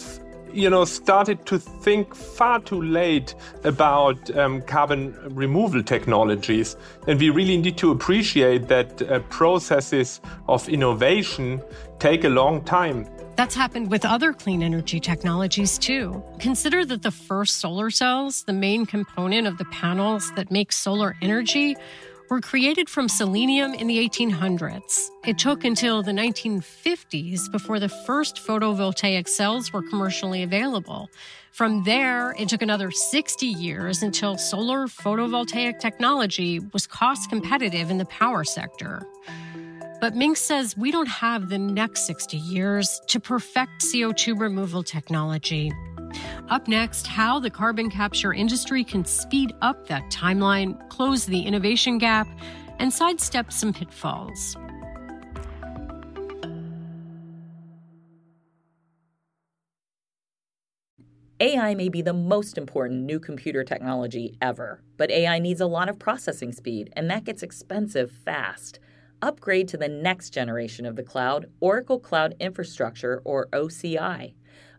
you 0.54 0.70
know, 0.70 0.84
started 0.84 1.44
to 1.46 1.58
think 1.58 2.14
far 2.14 2.60
too 2.60 2.80
late 2.80 3.34
about 3.64 4.18
um, 4.36 4.62
carbon 4.62 5.14
removal 5.34 5.82
technologies. 5.82 6.76
And 7.08 7.18
we 7.18 7.30
really 7.30 7.56
need 7.56 7.76
to 7.78 7.90
appreciate 7.90 8.68
that 8.68 9.02
uh, 9.02 9.18
processes 9.30 10.20
of 10.48 10.68
innovation 10.68 11.60
take 11.98 12.24
a 12.24 12.28
long 12.28 12.62
time. 12.64 13.06
That's 13.36 13.54
happened 13.56 13.90
with 13.90 14.04
other 14.04 14.32
clean 14.32 14.62
energy 14.62 15.00
technologies 15.00 15.76
too. 15.76 16.22
Consider 16.38 16.84
that 16.84 17.02
the 17.02 17.10
first 17.10 17.56
solar 17.56 17.90
cells, 17.90 18.44
the 18.44 18.52
main 18.52 18.86
component 18.86 19.48
of 19.48 19.58
the 19.58 19.64
panels 19.66 20.30
that 20.36 20.52
make 20.52 20.70
solar 20.70 21.16
energy, 21.20 21.76
were 22.30 22.40
created 22.40 22.88
from 22.88 23.08
selenium 23.08 23.74
in 23.74 23.86
the 23.86 23.98
1800s. 24.08 25.08
It 25.26 25.38
took 25.38 25.64
until 25.64 26.02
the 26.02 26.12
1950s 26.12 27.50
before 27.50 27.78
the 27.78 27.88
first 27.88 28.36
photovoltaic 28.36 29.28
cells 29.28 29.72
were 29.72 29.82
commercially 29.82 30.42
available. 30.42 31.08
From 31.52 31.84
there, 31.84 32.34
it 32.38 32.48
took 32.48 32.62
another 32.62 32.90
60 32.90 33.46
years 33.46 34.02
until 34.02 34.36
solar 34.36 34.86
photovoltaic 34.86 35.78
technology 35.78 36.60
was 36.72 36.86
cost 36.86 37.30
competitive 37.30 37.90
in 37.90 37.98
the 37.98 38.06
power 38.06 38.44
sector. 38.44 39.06
But 40.00 40.14
Mink 40.14 40.36
says 40.36 40.76
we 40.76 40.90
don't 40.90 41.08
have 41.08 41.48
the 41.48 41.58
next 41.58 42.06
60 42.06 42.36
years 42.36 43.00
to 43.08 43.20
perfect 43.20 43.82
CO2 43.82 44.38
removal 44.38 44.82
technology. 44.82 45.72
Up 46.48 46.68
next, 46.68 47.06
how 47.06 47.38
the 47.40 47.50
carbon 47.50 47.90
capture 47.90 48.32
industry 48.32 48.84
can 48.84 49.04
speed 49.04 49.54
up 49.62 49.86
that 49.88 50.10
timeline, 50.10 50.88
close 50.88 51.26
the 51.26 51.42
innovation 51.42 51.98
gap, 51.98 52.28
and 52.78 52.92
sidestep 52.92 53.52
some 53.52 53.72
pitfalls. 53.72 54.56
AI 61.40 61.74
may 61.74 61.88
be 61.88 62.00
the 62.00 62.12
most 62.12 62.56
important 62.56 63.02
new 63.02 63.18
computer 63.18 63.64
technology 63.64 64.36
ever, 64.40 64.82
but 64.96 65.10
AI 65.10 65.38
needs 65.40 65.60
a 65.60 65.66
lot 65.66 65.88
of 65.88 65.98
processing 65.98 66.52
speed, 66.52 66.90
and 66.94 67.10
that 67.10 67.24
gets 67.24 67.42
expensive 67.42 68.10
fast 68.10 68.78
upgrade 69.20 69.66
to 69.68 69.76
the 69.76 69.88
next 69.88 70.30
generation 70.30 70.86
of 70.86 70.96
the 70.96 71.02
cloud, 71.02 71.46
Oracle 71.60 71.98
Cloud 71.98 72.34
Infrastructure, 72.40 73.20
or 73.24 73.48
OCI. 73.52 74.34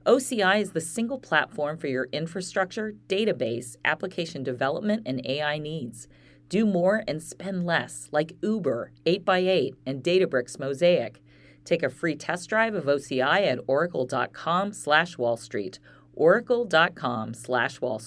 OCI 0.05 0.62
is 0.62 0.74
the 0.74 0.81
single 0.81 1.17
platform 1.17 1.77
for 1.77 1.88
your 1.88 2.07
infrastructure, 2.12 2.93
database, 3.09 3.75
application 3.83 4.43
development, 4.43 5.01
and 5.07 5.25
AI 5.25 5.57
needs. 5.57 6.07
Do 6.47 6.67
more 6.67 7.03
and 7.07 7.24
spend 7.24 7.65
less, 7.65 8.07
like 8.12 8.38
Uber, 8.43 8.91
8x8, 9.07 9.74
and 9.83 10.03
Databricks 10.03 10.59
Mosaic. 10.59 11.24
Take 11.63 11.81
a 11.81 11.89
free 11.89 12.15
test 12.15 12.47
drive 12.50 12.75
of 12.75 12.85
OCI 12.85 13.47
at 13.47 13.59
oracle.com 13.65 14.74
slash 14.74 15.17
Wall 15.17 15.38
Street. 15.38 15.79
Oracle.com 16.13 17.33
slash 17.33 17.81
Wall 17.81 17.97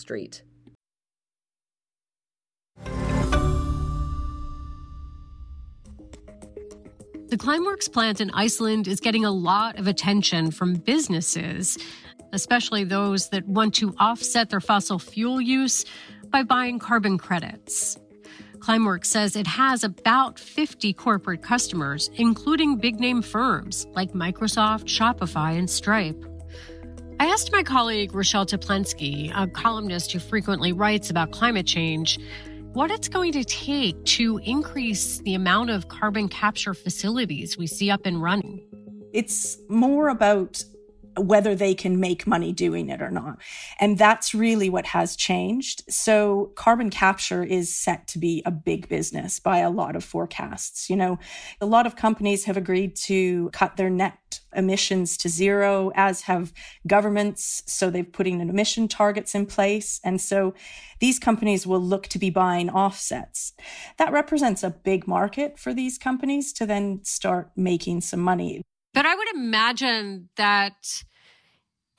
The 7.28 7.36
Climeworks 7.36 7.92
plant 7.92 8.22
in 8.22 8.30
Iceland 8.30 8.88
is 8.88 9.00
getting 9.00 9.26
a 9.26 9.30
lot 9.30 9.78
of 9.78 9.86
attention 9.86 10.50
from 10.50 10.76
businesses, 10.76 11.76
especially 12.32 12.84
those 12.84 13.28
that 13.28 13.46
want 13.46 13.74
to 13.74 13.94
offset 14.00 14.48
their 14.48 14.62
fossil 14.62 14.98
fuel 14.98 15.38
use 15.38 15.84
by 16.30 16.42
buying 16.42 16.78
carbon 16.78 17.18
credits. 17.18 17.98
Climeworks 18.60 19.06
says 19.06 19.36
it 19.36 19.46
has 19.46 19.84
about 19.84 20.38
50 20.38 20.94
corporate 20.94 21.42
customers, 21.42 22.08
including 22.14 22.78
big 22.78 22.98
name 22.98 23.20
firms 23.20 23.86
like 23.92 24.12
Microsoft, 24.12 24.84
Shopify, 24.84 25.58
and 25.58 25.68
Stripe. 25.68 26.24
I 27.20 27.26
asked 27.26 27.52
my 27.52 27.62
colleague 27.62 28.14
Rochelle 28.14 28.46
Toplensky, 28.46 29.32
a 29.36 29.46
columnist 29.46 30.12
who 30.12 30.18
frequently 30.18 30.72
writes 30.72 31.10
about 31.10 31.32
climate 31.32 31.66
change, 31.66 32.18
what 32.74 32.90
it's 32.90 33.08
going 33.08 33.32
to 33.32 33.44
take 33.44 34.02
to 34.04 34.38
increase 34.44 35.18
the 35.20 35.34
amount 35.34 35.70
of 35.70 35.88
carbon 35.88 36.28
capture 36.28 36.74
facilities 36.74 37.56
we 37.56 37.66
see 37.66 37.90
up 37.90 38.04
and 38.04 38.22
running. 38.22 38.64
It's 39.12 39.58
more 39.68 40.08
about 40.08 40.62
whether 41.16 41.54
they 41.54 41.74
can 41.74 41.98
make 41.98 42.26
money 42.26 42.52
doing 42.52 42.88
it 42.88 43.02
or 43.02 43.10
not. 43.10 43.38
And 43.80 43.98
that's 43.98 44.34
really 44.34 44.70
what 44.70 44.86
has 44.86 45.16
changed. 45.16 45.82
So 45.88 46.52
carbon 46.54 46.90
capture 46.90 47.42
is 47.42 47.74
set 47.74 48.06
to 48.08 48.18
be 48.18 48.42
a 48.46 48.50
big 48.50 48.88
business 48.88 49.40
by 49.40 49.58
a 49.58 49.70
lot 49.70 49.96
of 49.96 50.04
forecasts. 50.04 50.88
You 50.88 50.96
know, 50.96 51.18
a 51.60 51.66
lot 51.66 51.86
of 51.86 51.96
companies 51.96 52.44
have 52.44 52.56
agreed 52.56 52.94
to 52.96 53.50
cut 53.52 53.76
their 53.76 53.90
net 53.90 54.18
emissions 54.54 55.16
to 55.18 55.28
zero, 55.28 55.90
as 55.94 56.22
have 56.22 56.52
governments. 56.86 57.62
So 57.66 57.90
they've 57.90 58.10
putting 58.10 58.40
emission 58.40 58.88
targets 58.88 59.34
in 59.34 59.46
place. 59.46 60.00
And 60.04 60.20
so 60.20 60.54
these 61.00 61.18
companies 61.18 61.66
will 61.66 61.80
look 61.80 62.08
to 62.08 62.18
be 62.18 62.30
buying 62.30 62.70
offsets. 62.70 63.52
That 63.98 64.12
represents 64.12 64.62
a 64.62 64.70
big 64.70 65.06
market 65.06 65.58
for 65.58 65.74
these 65.74 65.98
companies 65.98 66.52
to 66.54 66.66
then 66.66 67.00
start 67.04 67.50
making 67.56 68.02
some 68.02 68.20
money. 68.20 68.62
But 68.94 69.06
I 69.06 69.14
would 69.14 69.28
imagine 69.34 70.28
that 70.36 71.04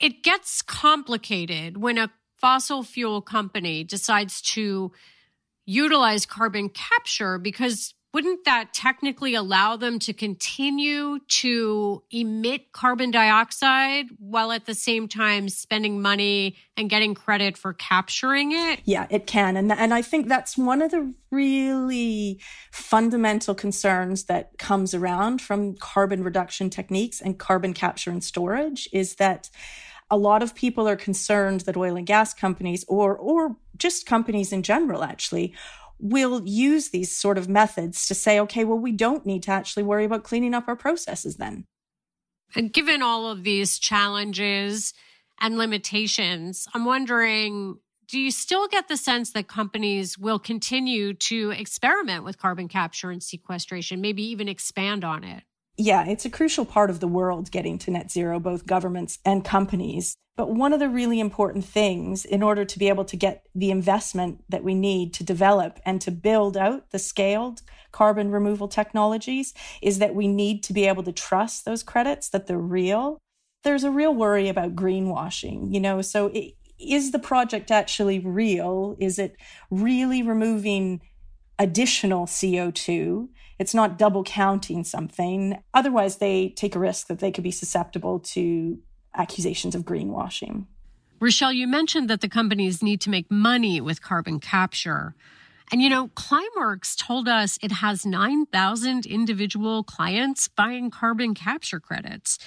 it 0.00 0.22
gets 0.22 0.62
complicated 0.62 1.76
when 1.76 1.98
a 1.98 2.10
fossil 2.38 2.82
fuel 2.82 3.20
company 3.20 3.84
decides 3.84 4.40
to 4.40 4.92
utilize 5.66 6.26
carbon 6.26 6.68
capture 6.70 7.38
because 7.38 7.94
wouldn't 8.12 8.44
that 8.44 8.74
technically 8.74 9.34
allow 9.34 9.76
them 9.76 9.98
to 10.00 10.12
continue 10.12 11.20
to 11.28 12.02
emit 12.10 12.72
carbon 12.72 13.10
dioxide 13.10 14.06
while 14.18 14.50
at 14.50 14.66
the 14.66 14.74
same 14.74 15.06
time 15.06 15.48
spending 15.48 16.02
money 16.02 16.56
and 16.76 16.90
getting 16.90 17.14
credit 17.14 17.56
for 17.56 17.72
capturing 17.72 18.52
it? 18.52 18.80
Yeah, 18.84 19.06
it 19.10 19.26
can. 19.26 19.56
And, 19.56 19.70
and 19.70 19.94
I 19.94 20.02
think 20.02 20.28
that's 20.28 20.58
one 20.58 20.82
of 20.82 20.90
the 20.90 21.14
really 21.30 22.40
fundamental 22.72 23.54
concerns 23.54 24.24
that 24.24 24.58
comes 24.58 24.92
around 24.92 25.40
from 25.40 25.76
carbon 25.76 26.24
reduction 26.24 26.68
techniques 26.68 27.20
and 27.20 27.38
carbon 27.38 27.74
capture 27.74 28.10
and 28.10 28.24
storage 28.24 28.88
is 28.92 29.16
that 29.16 29.50
a 30.10 30.16
lot 30.16 30.42
of 30.42 30.54
people 30.54 30.88
are 30.88 30.96
concerned 30.96 31.60
that 31.60 31.76
oil 31.76 31.96
and 31.96 32.06
gas 32.06 32.34
companies 32.34 32.84
or 32.88 33.16
or 33.16 33.56
just 33.76 34.06
companies 34.06 34.52
in 34.52 34.62
general 34.62 35.04
actually 35.04 35.54
will 36.00 36.42
use 36.46 36.88
these 36.88 37.14
sort 37.14 37.38
of 37.38 37.48
methods 37.48 38.06
to 38.08 38.14
say, 38.14 38.40
okay, 38.40 38.64
well, 38.64 38.78
we 38.78 38.92
don't 38.92 39.26
need 39.26 39.42
to 39.44 39.50
actually 39.50 39.82
worry 39.82 40.04
about 40.04 40.24
cleaning 40.24 40.54
up 40.54 40.68
our 40.68 40.76
processes 40.76 41.36
then. 41.36 41.66
And 42.54 42.72
given 42.72 43.02
all 43.02 43.30
of 43.30 43.44
these 43.44 43.78
challenges 43.78 44.92
and 45.40 45.56
limitations, 45.56 46.66
I'm 46.74 46.84
wondering 46.84 47.78
do 48.10 48.18
you 48.18 48.32
still 48.32 48.66
get 48.66 48.88
the 48.88 48.96
sense 48.96 49.30
that 49.34 49.46
companies 49.46 50.18
will 50.18 50.40
continue 50.40 51.14
to 51.14 51.52
experiment 51.52 52.24
with 52.24 52.38
carbon 52.38 52.66
capture 52.66 53.12
and 53.12 53.22
sequestration, 53.22 54.00
maybe 54.00 54.24
even 54.24 54.48
expand 54.48 55.04
on 55.04 55.22
it? 55.22 55.44
Yeah, 55.82 56.04
it's 56.04 56.26
a 56.26 56.30
crucial 56.30 56.66
part 56.66 56.90
of 56.90 57.00
the 57.00 57.08
world 57.08 57.50
getting 57.50 57.78
to 57.78 57.90
net 57.90 58.10
zero, 58.10 58.38
both 58.38 58.66
governments 58.66 59.18
and 59.24 59.42
companies. 59.42 60.14
But 60.36 60.50
one 60.50 60.74
of 60.74 60.78
the 60.78 60.90
really 60.90 61.18
important 61.18 61.64
things 61.64 62.26
in 62.26 62.42
order 62.42 62.66
to 62.66 62.78
be 62.78 62.90
able 62.90 63.06
to 63.06 63.16
get 63.16 63.46
the 63.54 63.70
investment 63.70 64.44
that 64.50 64.62
we 64.62 64.74
need 64.74 65.14
to 65.14 65.24
develop 65.24 65.80
and 65.86 65.98
to 66.02 66.10
build 66.10 66.54
out 66.58 66.90
the 66.90 66.98
scaled 66.98 67.62
carbon 67.92 68.30
removal 68.30 68.68
technologies 68.68 69.54
is 69.80 70.00
that 70.00 70.14
we 70.14 70.28
need 70.28 70.62
to 70.64 70.74
be 70.74 70.86
able 70.86 71.02
to 71.02 71.12
trust 71.12 71.64
those 71.64 71.82
credits, 71.82 72.28
that 72.28 72.46
they're 72.46 72.58
real. 72.58 73.16
There's 73.64 73.84
a 73.84 73.90
real 73.90 74.14
worry 74.14 74.50
about 74.50 74.76
greenwashing, 74.76 75.72
you 75.72 75.80
know, 75.80 76.02
so 76.02 76.26
it, 76.26 76.56
is 76.78 77.10
the 77.10 77.18
project 77.18 77.70
actually 77.70 78.18
real? 78.18 78.96
Is 79.00 79.18
it 79.18 79.34
really 79.70 80.22
removing 80.22 81.00
additional 81.58 82.26
CO2? 82.26 83.28
It's 83.60 83.74
not 83.74 83.98
double 83.98 84.24
counting 84.24 84.84
something. 84.84 85.62
Otherwise, 85.74 86.16
they 86.16 86.48
take 86.56 86.74
a 86.74 86.78
risk 86.78 87.08
that 87.08 87.18
they 87.18 87.30
could 87.30 87.44
be 87.44 87.50
susceptible 87.50 88.18
to 88.20 88.78
accusations 89.14 89.74
of 89.74 89.82
greenwashing. 89.82 90.64
Rochelle, 91.20 91.52
you 91.52 91.66
mentioned 91.66 92.08
that 92.08 92.22
the 92.22 92.28
companies 92.28 92.82
need 92.82 93.02
to 93.02 93.10
make 93.10 93.30
money 93.30 93.78
with 93.78 94.00
carbon 94.00 94.40
capture. 94.40 95.14
And 95.70 95.82
you 95.82 95.90
know, 95.90 96.08
Climeworks 96.08 96.96
told 96.96 97.28
us 97.28 97.58
it 97.60 97.70
has 97.70 98.06
9,000 98.06 99.04
individual 99.04 99.84
clients 99.84 100.48
buying 100.48 100.90
carbon 100.90 101.34
capture 101.34 101.80
credits. 101.80 102.38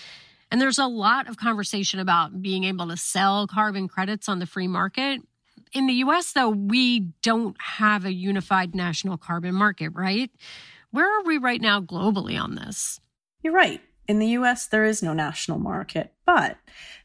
And 0.50 0.60
there's 0.60 0.80
a 0.80 0.88
lot 0.88 1.30
of 1.30 1.38
conversation 1.38 2.00
about 2.00 2.42
being 2.42 2.64
able 2.64 2.88
to 2.88 2.98
sell 2.98 3.46
carbon 3.46 3.88
credits 3.88 4.28
on 4.28 4.40
the 4.40 4.48
free 4.48 4.68
market. 4.68 5.22
In 5.74 5.86
the 5.86 5.94
US, 6.06 6.32
though, 6.32 6.50
we 6.50 7.02
don't 7.22 7.56
have 7.62 8.04
a 8.04 8.12
unified 8.12 8.74
national 8.74 9.20
carbon 9.20 9.54
market, 9.54 9.90
right? 9.94 10.32
Where 10.94 11.12
are 11.12 11.24
we 11.24 11.40
right 11.40 11.60
now 11.60 11.82
globally 11.82 12.40
on 12.40 12.54
this? 12.54 13.00
You're 13.42 13.52
right. 13.52 13.82
In 14.08 14.20
the 14.20 14.28
US, 14.38 14.68
there 14.68 14.86
is 14.86 15.02
no 15.02 15.12
national 15.12 15.58
market, 15.58 16.14
but 16.24 16.58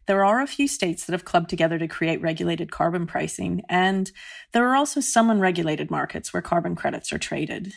there 0.04 0.26
are 0.26 0.42
a 0.42 0.46
few 0.46 0.68
states 0.68 1.06
that 1.06 1.12
have 1.12 1.24
clubbed 1.24 1.48
together 1.48 1.78
to 1.78 1.88
create 1.88 2.20
regulated 2.20 2.70
carbon 2.70 3.06
pricing, 3.06 3.62
and 3.66 4.12
there 4.52 4.68
are 4.68 4.76
also 4.76 5.00
some 5.00 5.30
unregulated 5.30 5.90
markets 5.90 6.34
where 6.34 6.42
carbon 6.42 6.76
credits 6.76 7.14
are 7.14 7.18
traded. 7.18 7.72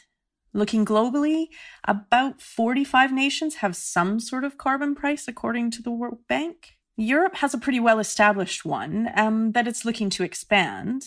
Looking 0.51 0.83
globally, 0.83 1.45
about 1.85 2.41
45 2.41 3.13
nations 3.13 3.55
have 3.55 3.77
some 3.77 4.19
sort 4.19 4.43
of 4.43 4.57
carbon 4.57 4.95
price, 4.95 5.29
according 5.29 5.71
to 5.71 5.81
the 5.81 5.91
World 5.91 6.27
Bank. 6.27 6.77
Europe 6.97 7.37
has 7.37 7.53
a 7.53 7.57
pretty 7.57 7.79
well 7.79 7.99
established 7.99 8.65
one 8.65 9.09
um, 9.15 9.53
that 9.53 9.65
it's 9.65 9.85
looking 9.85 10.09
to 10.09 10.23
expand. 10.23 11.05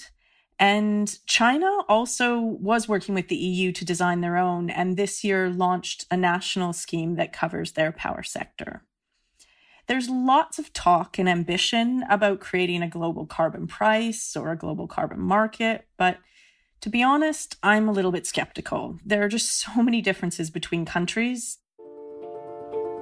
And 0.58 1.18
China 1.26 1.80
also 1.88 2.38
was 2.38 2.88
working 2.88 3.14
with 3.14 3.28
the 3.28 3.36
EU 3.36 3.72
to 3.72 3.84
design 3.84 4.20
their 4.20 4.36
own, 4.36 4.70
and 4.70 4.96
this 4.96 5.24
year 5.24 5.50
launched 5.50 6.06
a 6.10 6.16
national 6.16 6.72
scheme 6.72 7.16
that 7.16 7.32
covers 7.32 7.72
their 7.72 7.90
power 7.90 8.22
sector. 8.22 8.82
There's 9.86 10.08
lots 10.08 10.58
of 10.58 10.72
talk 10.72 11.18
and 11.18 11.28
ambition 11.28 12.04
about 12.08 12.40
creating 12.40 12.82
a 12.82 12.88
global 12.88 13.26
carbon 13.26 13.66
price 13.66 14.34
or 14.36 14.50
a 14.50 14.56
global 14.56 14.86
carbon 14.86 15.20
market, 15.20 15.86
but 15.98 16.18
to 16.80 16.88
be 16.88 17.02
honest, 17.02 17.56
I'm 17.62 17.88
a 17.88 17.92
little 17.92 18.12
bit 18.12 18.26
skeptical. 18.26 18.98
There 19.04 19.22
are 19.22 19.28
just 19.28 19.60
so 19.60 19.82
many 19.82 20.00
differences 20.00 20.50
between 20.50 20.84
countries. 20.84 21.58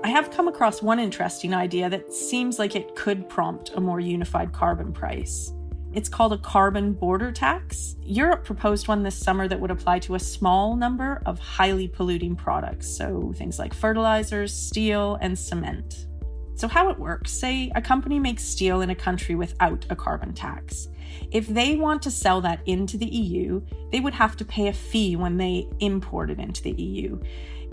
I 0.05 0.09
have 0.09 0.33
come 0.33 0.49
across 0.49 0.83
one 0.83 0.99
interesting 0.99 1.55
idea 1.55 1.89
that 1.89 2.13
seems 2.13 2.59
like 2.59 2.75
it 2.75 2.97
could 2.97 3.29
prompt 3.29 3.71
a 3.75 3.81
more 3.81 4.01
unified 4.01 4.53
carbon 4.53 4.93
price. 4.93 5.53
It's 5.95 6.09
called 6.09 6.33
a 6.33 6.39
carbon 6.39 6.95
border 6.95 7.31
tax. 7.31 7.97
Europe 8.03 8.45
proposed 8.45 8.89
one 8.89 9.03
this 9.03 9.17
summer 9.17 9.47
that 9.47 9.61
would 9.61 9.71
apply 9.71 9.99
to 10.01 10.15
a 10.15 10.21
small 10.21 10.75
number 10.75 11.23
of 11.27 11.39
highly 11.39 11.87
polluting 11.87 12.35
products, 12.35 12.89
so 12.89 13.33
things 13.37 13.59
like 13.59 13.75
fertilizers, 13.75 14.55
steel, 14.55 15.19
and 15.21 15.39
cement. 15.39 16.07
So, 16.55 16.67
how 16.67 16.89
it 16.91 16.99
works 16.99 17.33
say 17.33 17.71
a 17.75 17.83
company 17.83 18.19
makes 18.19 18.45
steel 18.45 18.81
in 18.81 18.91
a 18.91 18.95
country 18.95 19.35
without 19.35 19.85
a 19.91 19.97
carbon 19.97 20.33
tax. 20.33 20.89
If 21.31 21.47
they 21.47 21.77
want 21.77 22.03
to 22.03 22.11
sell 22.11 22.41
that 22.43 22.61
into 22.67 22.97
the 22.97 23.07
EU, 23.07 23.61
they 23.91 24.01
would 24.01 24.15
have 24.15 24.37
to 24.39 24.45
pay 24.45 24.69
a 24.69 24.73
fee 24.73 25.17
when 25.17 25.37
they 25.37 25.69
import 25.81 26.31
it 26.31 26.39
into 26.39 26.63
the 26.63 26.73
EU. 26.73 27.21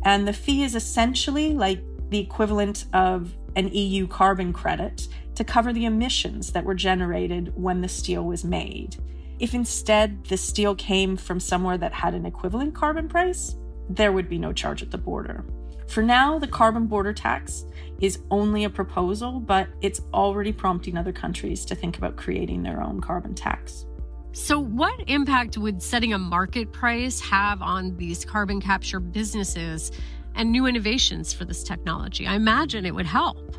And 0.04 0.28
the 0.28 0.34
fee 0.34 0.64
is 0.64 0.76
essentially 0.76 1.54
like 1.54 1.82
the 2.10 2.20
equivalent 2.20 2.86
of 2.94 3.34
an 3.56 3.70
EU 3.70 4.08
carbon 4.08 4.54
credit 4.54 5.08
to 5.40 5.46
cover 5.46 5.72
the 5.72 5.86
emissions 5.86 6.52
that 6.52 6.66
were 6.66 6.74
generated 6.74 7.54
when 7.56 7.80
the 7.80 7.88
steel 7.88 8.26
was 8.26 8.44
made. 8.44 8.98
If 9.40 9.54
instead 9.54 10.26
the 10.26 10.36
steel 10.36 10.76
came 10.76 11.16
from 11.16 11.40
somewhere 11.40 11.78
that 11.78 11.94
had 11.94 12.14
an 12.14 12.26
equivalent 12.26 12.76
carbon 12.76 13.08
price, 13.08 13.56
there 13.90 14.12
would 14.12 14.28
be 14.28 14.38
no 14.38 14.52
charge 14.52 14.84
at 14.84 14.92
the 14.92 14.98
border. 14.98 15.46
For 15.88 16.04
now, 16.04 16.40
the 16.40 16.48
carbon 16.48 16.88
border 16.88 17.14
tax 17.14 17.64
is 18.02 18.20
only 18.30 18.66
a 18.66 18.70
proposal, 18.70 19.40
but 19.40 19.70
it's 19.80 20.02
already 20.14 20.52
prompting 20.52 20.98
other 20.98 21.14
countries 21.14 21.64
to 21.68 21.74
think 21.76 21.98
about 21.98 22.18
creating 22.18 22.62
their 22.62 22.84
own 22.84 23.00
carbon 23.00 23.34
tax. 23.34 23.86
So, 24.34 24.60
what 24.60 25.08
impact 25.08 25.58
would 25.58 25.82
setting 25.82 26.12
a 26.12 26.20
market 26.20 26.74
price 26.74 27.22
have 27.22 27.62
on 27.62 27.96
these 27.96 28.26
carbon 28.26 28.60
capture 28.60 29.00
businesses 29.00 29.90
and 30.36 30.52
new 30.52 30.66
innovations 30.66 31.32
for 31.32 31.46
this 31.46 31.64
technology? 31.64 32.28
I 32.28 32.36
imagine 32.36 32.86
it 32.86 32.94
would 32.94 33.06
help. 33.06 33.56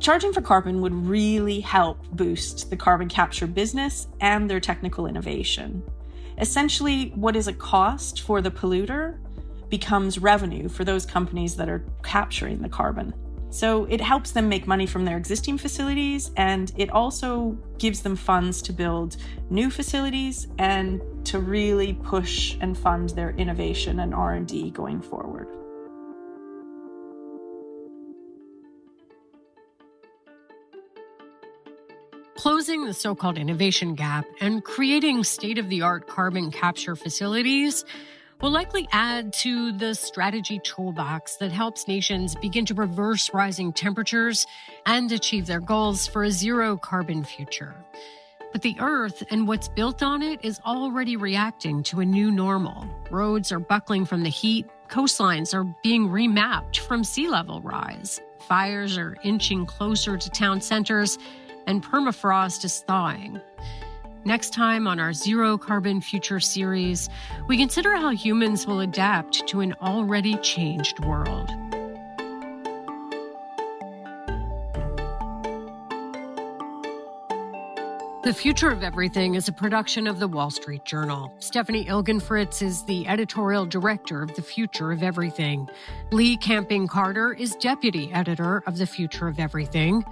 Charging 0.00 0.32
for 0.32 0.40
carbon 0.40 0.80
would 0.80 0.94
really 0.94 1.60
help 1.60 2.04
boost 2.12 2.70
the 2.70 2.76
carbon 2.76 3.08
capture 3.08 3.46
business 3.46 4.06
and 4.20 4.48
their 4.48 4.60
technical 4.60 5.06
innovation. 5.06 5.82
Essentially, 6.38 7.10
what 7.16 7.34
is 7.34 7.48
a 7.48 7.52
cost 7.52 8.20
for 8.20 8.40
the 8.40 8.50
polluter 8.50 9.18
becomes 9.68 10.18
revenue 10.18 10.68
for 10.68 10.84
those 10.84 11.04
companies 11.04 11.56
that 11.56 11.68
are 11.68 11.84
capturing 12.04 12.62
the 12.62 12.68
carbon. 12.68 13.12
So 13.50 13.86
it 13.86 14.00
helps 14.00 14.30
them 14.30 14.48
make 14.48 14.66
money 14.66 14.86
from 14.86 15.04
their 15.04 15.16
existing 15.16 15.58
facilities 15.58 16.30
and 16.36 16.72
it 16.76 16.90
also 16.90 17.58
gives 17.78 18.02
them 18.02 18.14
funds 18.14 18.62
to 18.62 18.72
build 18.72 19.16
new 19.50 19.70
facilities 19.70 20.46
and 20.58 21.02
to 21.24 21.40
really 21.40 21.94
push 21.94 22.56
and 22.60 22.76
fund 22.76 23.10
their 23.10 23.30
innovation 23.30 24.00
and 24.00 24.14
R&D 24.14 24.70
going 24.70 25.00
forward. 25.00 25.48
Closing 32.38 32.84
the 32.84 32.94
so 32.94 33.16
called 33.16 33.36
innovation 33.36 33.96
gap 33.96 34.24
and 34.40 34.62
creating 34.62 35.24
state 35.24 35.58
of 35.58 35.68
the 35.68 35.82
art 35.82 36.06
carbon 36.06 36.52
capture 36.52 36.94
facilities 36.94 37.84
will 38.40 38.52
likely 38.52 38.86
add 38.92 39.32
to 39.32 39.72
the 39.72 39.92
strategy 39.92 40.60
toolbox 40.60 41.34
that 41.38 41.50
helps 41.50 41.88
nations 41.88 42.36
begin 42.36 42.64
to 42.64 42.74
reverse 42.74 43.28
rising 43.34 43.72
temperatures 43.72 44.46
and 44.86 45.10
achieve 45.10 45.46
their 45.46 45.58
goals 45.58 46.06
for 46.06 46.22
a 46.22 46.30
zero 46.30 46.76
carbon 46.76 47.24
future. 47.24 47.74
But 48.52 48.62
the 48.62 48.76
Earth 48.78 49.24
and 49.32 49.48
what's 49.48 49.66
built 49.66 50.00
on 50.04 50.22
it 50.22 50.38
is 50.44 50.60
already 50.64 51.16
reacting 51.16 51.82
to 51.82 51.98
a 51.98 52.04
new 52.04 52.30
normal. 52.30 52.86
Roads 53.10 53.50
are 53.50 53.58
buckling 53.58 54.04
from 54.04 54.22
the 54.22 54.30
heat, 54.30 54.64
coastlines 54.88 55.54
are 55.54 55.64
being 55.82 56.06
remapped 56.06 56.78
from 56.78 57.02
sea 57.02 57.26
level 57.26 57.60
rise, 57.62 58.20
fires 58.46 58.96
are 58.96 59.16
inching 59.24 59.66
closer 59.66 60.16
to 60.16 60.30
town 60.30 60.60
centers, 60.60 61.18
and 61.68 61.84
permafrost 61.84 62.64
is 62.64 62.80
thawing. 62.80 63.40
Next 64.24 64.52
time 64.52 64.88
on 64.88 64.98
our 64.98 65.12
Zero 65.12 65.56
Carbon 65.56 66.00
Future 66.00 66.40
series, 66.40 67.08
we 67.46 67.56
consider 67.56 67.94
how 67.94 68.10
humans 68.10 68.66
will 68.66 68.80
adapt 68.80 69.46
to 69.48 69.60
an 69.60 69.74
already 69.80 70.36
changed 70.38 70.98
world. 71.04 71.50
The 78.24 78.34
Future 78.34 78.70
of 78.70 78.82
Everything 78.82 79.36
is 79.36 79.48
a 79.48 79.52
production 79.52 80.06
of 80.06 80.18
the 80.18 80.28
Wall 80.28 80.50
Street 80.50 80.84
Journal. 80.84 81.32
Stephanie 81.38 81.86
Ilgenfritz 81.86 82.60
is 82.60 82.82
the 82.82 83.06
editorial 83.08 83.64
director 83.64 84.22
of 84.22 84.34
The 84.34 84.42
Future 84.42 84.92
of 84.92 85.02
Everything. 85.02 85.70
Leigh 86.10 86.36
Kamping-Carter 86.36 87.32
is 87.32 87.54
deputy 87.56 88.12
editor 88.12 88.62
of 88.66 88.76
The 88.76 88.86
Future 88.86 89.28
of 89.28 89.38
Everything. 89.38 90.04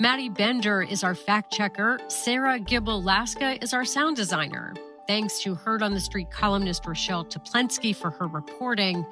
Maddie 0.00 0.28
Bender 0.28 0.82
is 0.82 1.04
our 1.04 1.14
fact 1.14 1.52
checker. 1.52 2.00
Sarah 2.08 2.58
Gibble 2.58 3.00
Laska 3.00 3.62
is 3.62 3.72
our 3.72 3.84
sound 3.84 4.16
designer. 4.16 4.74
Thanks 5.06 5.40
to 5.42 5.54
Heard 5.54 5.82
on 5.84 5.94
the 5.94 6.00
Street 6.00 6.32
columnist 6.32 6.84
Rochelle 6.84 7.24
Toplensky 7.24 7.94
for 7.94 8.10
her 8.10 8.26
reporting. 8.26 9.06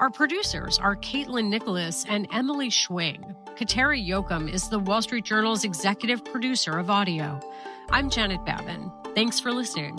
Our 0.00 0.10
producers 0.10 0.78
are 0.78 0.96
Caitlin 0.96 1.48
Nicholas 1.48 2.04
and 2.08 2.28
Emily 2.30 2.68
Schwing. 2.68 3.34
Kateri 3.56 4.06
Jochum 4.06 4.52
is 4.52 4.68
the 4.68 4.78
Wall 4.78 5.00
Street 5.00 5.24
Journal's 5.24 5.64
executive 5.64 6.22
producer 6.24 6.78
of 6.78 6.90
audio. 6.90 7.40
I'm 7.90 8.10
Janet 8.10 8.44
Babin. 8.44 8.92
Thanks 9.14 9.40
for 9.40 9.50
listening. 9.50 9.98